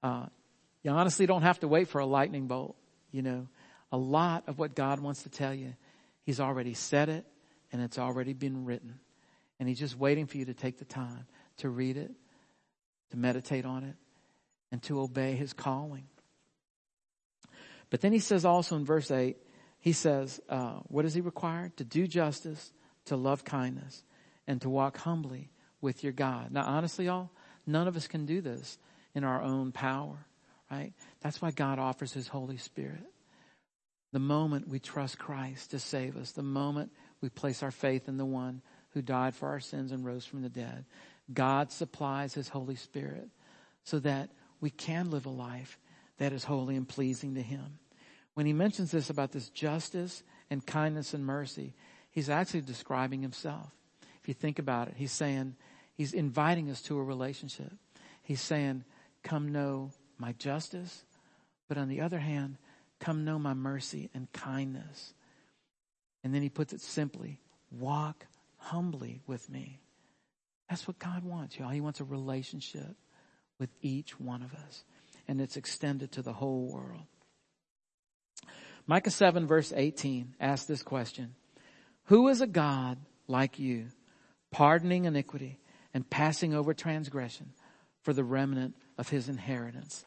Uh, 0.04 0.28
you 0.84 0.92
honestly 0.92 1.26
don't 1.26 1.42
have 1.42 1.60
to 1.60 1.68
wait 1.68 1.88
for 1.88 2.00
a 2.00 2.06
lightning 2.06 2.48
bolt. 2.48 2.76
You 3.12 3.22
know, 3.22 3.48
a 3.92 3.98
lot 3.98 4.44
of 4.48 4.60
what 4.60 4.76
God 4.76 5.00
wants 5.00 5.24
to 5.24 5.30
tell 5.30 5.54
you, 5.54 5.74
He's 6.24 6.40
already 6.40 6.74
said 6.74 7.10
it 7.10 7.26
and 7.72 7.82
it's 7.82 7.98
already 7.98 8.34
been 8.34 8.66
written. 8.66 9.00
And 9.60 9.68
he's 9.68 9.80
just 9.80 9.98
waiting 9.98 10.26
for 10.26 10.38
you 10.38 10.46
to 10.46 10.54
take 10.54 10.78
the 10.78 10.86
time 10.86 11.26
to 11.58 11.70
read 11.70 11.98
it, 11.98 12.12
to 13.12 13.18
meditate 13.18 13.66
on 13.66 13.84
it, 13.84 13.96
and 14.72 14.82
to 14.84 15.02
obey 15.02 15.34
his 15.34 15.54
calling. 15.54 16.06
But 17.90 18.02
then 18.02 18.14
he 18.14 18.20
says 18.20 18.46
also 18.46 18.76
in 18.76 18.86
verse 18.86 19.12
8, 19.12 19.38
he 19.80 19.94
says, 19.94 20.40
uh, 20.50 20.80
what 20.88 21.04
does 21.04 21.14
he 21.14 21.22
require? 21.22 21.72
To 21.78 21.84
do 21.84 22.08
justice, 22.08 22.72
to 23.06 23.16
love 23.16 23.44
kindness, 23.44 24.04
and 24.48 24.62
to 24.62 24.70
walk 24.70 24.98
humbly 24.98 25.50
with 25.82 26.04
your 26.04 26.14
God. 26.14 26.52
Now, 26.52 26.66
honestly, 26.66 27.06
y'all, 27.06 27.32
none 27.66 27.88
of 27.88 27.96
us 27.96 28.08
can 28.08 28.26
do 28.26 28.42
this 28.42 28.78
in 29.16 29.24
our 29.24 29.42
own 29.42 29.72
power, 29.72 30.26
right? 30.72 30.94
That's 31.22 31.42
why 31.42 31.52
God 31.52 31.80
offers 31.80 32.14
his 32.14 32.28
Holy 32.28 32.58
Spirit. 32.58 33.04
The 34.12 34.20
moment 34.20 34.68
we 34.68 34.80
trust 34.80 35.20
Christ 35.20 35.72
to 35.72 35.80
save 35.80 36.18
us, 36.18 36.32
the 36.32 36.42
moment 36.42 36.92
we 37.22 37.30
place 37.30 37.62
our 37.62 37.72
faith 37.72 38.08
in 38.08 38.18
the 38.18 38.26
one 38.26 38.62
who 38.92 39.02
died 39.02 39.36
for 39.36 39.50
our 39.50 39.60
sins 39.60 39.92
and 39.92 40.06
rose 40.06 40.26
from 40.26 40.42
the 40.42 40.50
dead. 40.50 40.86
God 41.32 41.72
supplies 41.72 42.34
His 42.34 42.50
Holy 42.50 42.76
Spirit 42.76 43.30
so 43.84 44.00
that 44.00 44.30
we 44.62 44.70
can 44.70 45.12
live 45.12 45.26
a 45.26 45.30
life 45.30 45.78
that 46.18 46.34
is 46.34 46.44
holy 46.44 46.76
and 46.76 46.88
pleasing 46.88 47.36
to 47.36 47.42
Him. 47.42 47.80
When 48.34 48.46
He 48.46 48.54
mentions 48.54 48.92
this 48.92 49.10
about 49.10 49.32
this 49.32 49.50
justice 49.50 50.24
and 50.50 50.66
kindness 50.66 51.14
and 51.14 51.26
mercy, 51.26 51.76
He's 52.12 52.30
actually 52.30 52.62
describing 52.62 53.22
Himself. 53.22 53.70
If 54.22 54.28
you 54.28 54.34
think 54.34 54.60
about 54.60 54.88
it, 54.88 54.96
He's 54.98 55.12
saying, 55.12 55.56
He's 55.94 56.14
inviting 56.14 56.72
us 56.72 56.82
to 56.84 56.98
a 56.98 57.04
relationship. 57.04 57.72
He's 58.24 58.42
saying, 58.42 58.86
come 59.24 59.52
know 59.52 59.92
my 60.20 60.34
justice, 60.34 61.04
but 61.68 61.78
on 61.78 61.88
the 61.88 62.02
other 62.02 62.20
hand, 62.20 62.58
come 63.00 63.26
know 63.26 63.40
my 63.40 63.54
mercy 63.54 64.10
and 64.14 64.32
kindness. 64.34 65.14
And 66.24 66.34
then 66.34 66.42
he 66.42 66.50
puts 66.50 66.74
it 66.74 66.82
simply, 66.82 67.40
walk 67.72 68.26
humbly 68.58 69.22
with 69.26 69.50
me. 69.50 69.80
That's 70.70 70.88
what 70.88 71.00
God 71.00 71.24
wants, 71.24 71.58
y'all. 71.58 71.70
He 71.70 71.82
wants 71.82 72.00
a 72.00 72.04
relationship 72.04 72.96
with 73.60 73.70
each 73.82 74.20
one 74.20 74.44
of 74.44 74.54
us. 74.54 74.84
And 75.28 75.42
it's 75.42 75.58
extended 75.58 76.12
to 76.14 76.22
the 76.22 76.34
whole 76.34 76.68
world. 76.68 77.06
Micah 78.88 79.12
7 79.12 79.46
verse 79.48 79.72
18 79.76 80.36
asks 80.40 80.66
this 80.66 80.84
question. 80.84 81.36
Who 82.06 82.28
is 82.28 82.42
a 82.42 82.48
God 82.48 82.98
like 83.28 83.60
you, 83.60 83.88
pardoning 84.52 85.06
iniquity 85.06 85.60
and 85.94 86.10
passing 86.10 86.56
over 86.56 86.74
transgression 86.74 87.54
for 88.02 88.14
the 88.14 88.24
remnant 88.24 88.76
of 88.98 89.10
his 89.10 89.30
inheritance? 89.30 90.06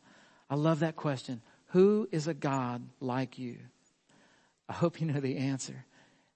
I 0.53 0.55
love 0.55 0.81
that 0.81 0.97
question. 0.97 1.41
Who 1.69 2.07
is 2.13 2.29
a 2.29 2.35
God 2.35 2.83
like 3.01 3.39
you? 3.39 3.57
I 4.69 4.75
hope 4.75 5.01
you 5.01 5.07
know 5.07 5.19
the 5.19 5.39
answer. 5.39 5.87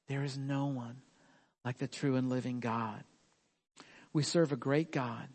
There 0.08 0.24
is 0.24 0.38
no 0.38 0.68
one 0.68 1.02
like 1.66 1.76
the 1.76 1.86
true 1.86 2.16
and 2.16 2.30
living 2.30 2.60
God. 2.60 3.04
We 4.14 4.22
serve 4.22 4.52
a 4.52 4.56
great 4.56 4.90
God, 4.90 5.28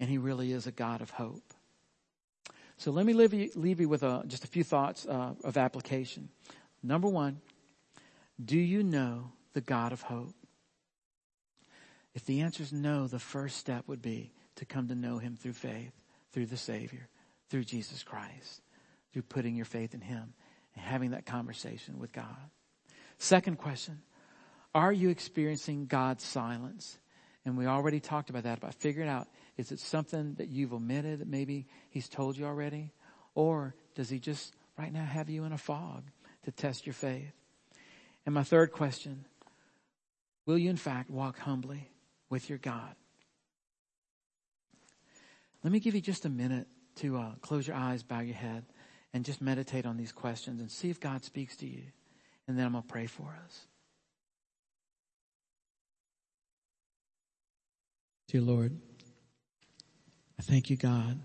and 0.00 0.10
He 0.10 0.18
really 0.18 0.50
is 0.50 0.66
a 0.66 0.72
God 0.72 1.00
of 1.00 1.10
hope. 1.10 1.44
So 2.76 2.90
let 2.90 3.06
me 3.06 3.12
leave 3.12 3.32
you, 3.32 3.52
leave 3.54 3.78
you 3.78 3.88
with 3.88 4.02
a, 4.02 4.24
just 4.26 4.42
a 4.42 4.48
few 4.48 4.64
thoughts 4.64 5.06
uh, 5.06 5.34
of 5.44 5.56
application. 5.56 6.28
Number 6.82 7.06
one, 7.06 7.40
do 8.44 8.58
you 8.58 8.82
know 8.82 9.30
the 9.52 9.60
God 9.60 9.92
of 9.92 10.02
hope? 10.02 10.34
If 12.16 12.26
the 12.26 12.40
answer 12.40 12.64
is 12.64 12.72
no, 12.72 13.06
the 13.06 13.20
first 13.20 13.58
step 13.58 13.86
would 13.86 14.02
be 14.02 14.32
to 14.56 14.64
come 14.64 14.88
to 14.88 14.96
know 14.96 15.18
Him 15.18 15.36
through 15.36 15.52
faith, 15.52 15.92
through 16.32 16.46
the 16.46 16.56
Savior, 16.56 17.06
through 17.50 17.64
Jesus 17.64 18.02
Christ, 18.02 18.62
through 19.12 19.22
putting 19.22 19.56
your 19.56 19.64
faith 19.64 19.94
in 19.94 20.00
Him 20.00 20.34
and 20.74 20.84
having 20.84 21.10
that 21.10 21.26
conversation 21.26 21.98
with 21.98 22.12
God. 22.12 22.36
Second 23.18 23.58
question, 23.58 24.02
are 24.74 24.92
you 24.92 25.08
experiencing 25.08 25.86
God's 25.86 26.24
silence? 26.24 26.98
And 27.44 27.56
we 27.56 27.66
already 27.66 28.00
talked 28.00 28.30
about 28.30 28.42
that, 28.42 28.58
about 28.58 28.74
figuring 28.74 29.08
out, 29.08 29.26
is 29.56 29.72
it 29.72 29.80
something 29.80 30.34
that 30.34 30.48
you've 30.48 30.74
omitted 30.74 31.20
that 31.20 31.28
maybe 31.28 31.66
He's 31.90 32.08
told 32.08 32.36
you 32.36 32.44
already? 32.44 32.92
Or 33.34 33.74
does 33.94 34.10
He 34.10 34.18
just 34.18 34.54
right 34.78 34.92
now 34.92 35.04
have 35.04 35.30
you 35.30 35.44
in 35.44 35.52
a 35.52 35.58
fog 35.58 36.04
to 36.44 36.52
test 36.52 36.86
your 36.86 36.94
faith? 36.94 37.32
And 38.26 38.34
my 38.34 38.42
third 38.42 38.72
question, 38.72 39.24
will 40.44 40.58
you 40.58 40.68
in 40.68 40.76
fact 40.76 41.10
walk 41.10 41.38
humbly 41.38 41.90
with 42.28 42.50
your 42.50 42.58
God? 42.58 42.94
Let 45.64 45.72
me 45.72 45.80
give 45.80 45.94
you 45.94 46.00
just 46.00 46.24
a 46.24 46.30
minute 46.30 46.68
to 46.98 47.16
uh, 47.16 47.32
close 47.40 47.66
your 47.66 47.76
eyes, 47.76 48.02
bow 48.02 48.20
your 48.20 48.36
head, 48.36 48.64
and 49.12 49.24
just 49.24 49.40
meditate 49.40 49.86
on 49.86 49.96
these 49.96 50.12
questions 50.12 50.60
and 50.60 50.70
see 50.70 50.90
if 50.90 51.00
God 51.00 51.24
speaks 51.24 51.56
to 51.56 51.66
you. 51.66 51.82
And 52.46 52.58
then 52.58 52.66
I'm 52.66 52.72
going 52.72 52.84
to 52.84 52.88
pray 52.88 53.06
for 53.06 53.36
us. 53.44 53.66
Dear 58.28 58.42
Lord, 58.42 58.78
I 60.38 60.42
thank 60.42 60.70
you, 60.70 60.76
God, 60.76 61.18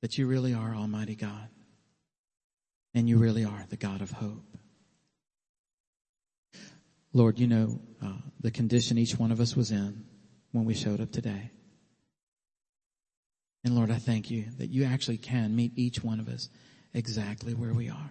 that 0.00 0.18
you 0.18 0.26
really 0.26 0.54
are 0.54 0.74
Almighty 0.74 1.14
God. 1.14 1.48
And 2.94 3.08
you 3.08 3.16
really 3.16 3.44
are 3.44 3.64
the 3.70 3.76
God 3.76 4.02
of 4.02 4.10
hope. 4.10 4.44
Lord, 7.14 7.38
you 7.38 7.46
know 7.46 7.80
uh, 8.02 8.12
the 8.40 8.50
condition 8.50 8.98
each 8.98 9.18
one 9.18 9.32
of 9.32 9.40
us 9.40 9.56
was 9.56 9.70
in 9.70 10.04
when 10.50 10.64
we 10.64 10.74
showed 10.74 11.00
up 11.00 11.10
today. 11.10 11.50
And 13.64 13.76
Lord, 13.76 13.90
I 13.90 13.98
thank 13.98 14.30
you 14.30 14.46
that 14.58 14.70
you 14.70 14.84
actually 14.84 15.18
can 15.18 15.54
meet 15.54 15.72
each 15.76 16.02
one 16.02 16.18
of 16.20 16.28
us 16.28 16.48
exactly 16.94 17.54
where 17.54 17.72
we 17.72 17.88
are. 17.88 18.10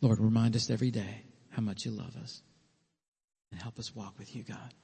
Lord, 0.00 0.18
remind 0.18 0.56
us 0.56 0.70
every 0.70 0.90
day 0.90 1.22
how 1.50 1.62
much 1.62 1.84
you 1.84 1.92
love 1.92 2.16
us 2.16 2.42
and 3.52 3.62
help 3.62 3.78
us 3.78 3.94
walk 3.94 4.18
with 4.18 4.34
you, 4.34 4.42
God. 4.42 4.74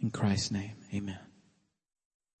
In 0.00 0.10
Christ's 0.10 0.50
name, 0.50 0.72
amen. 0.92 1.18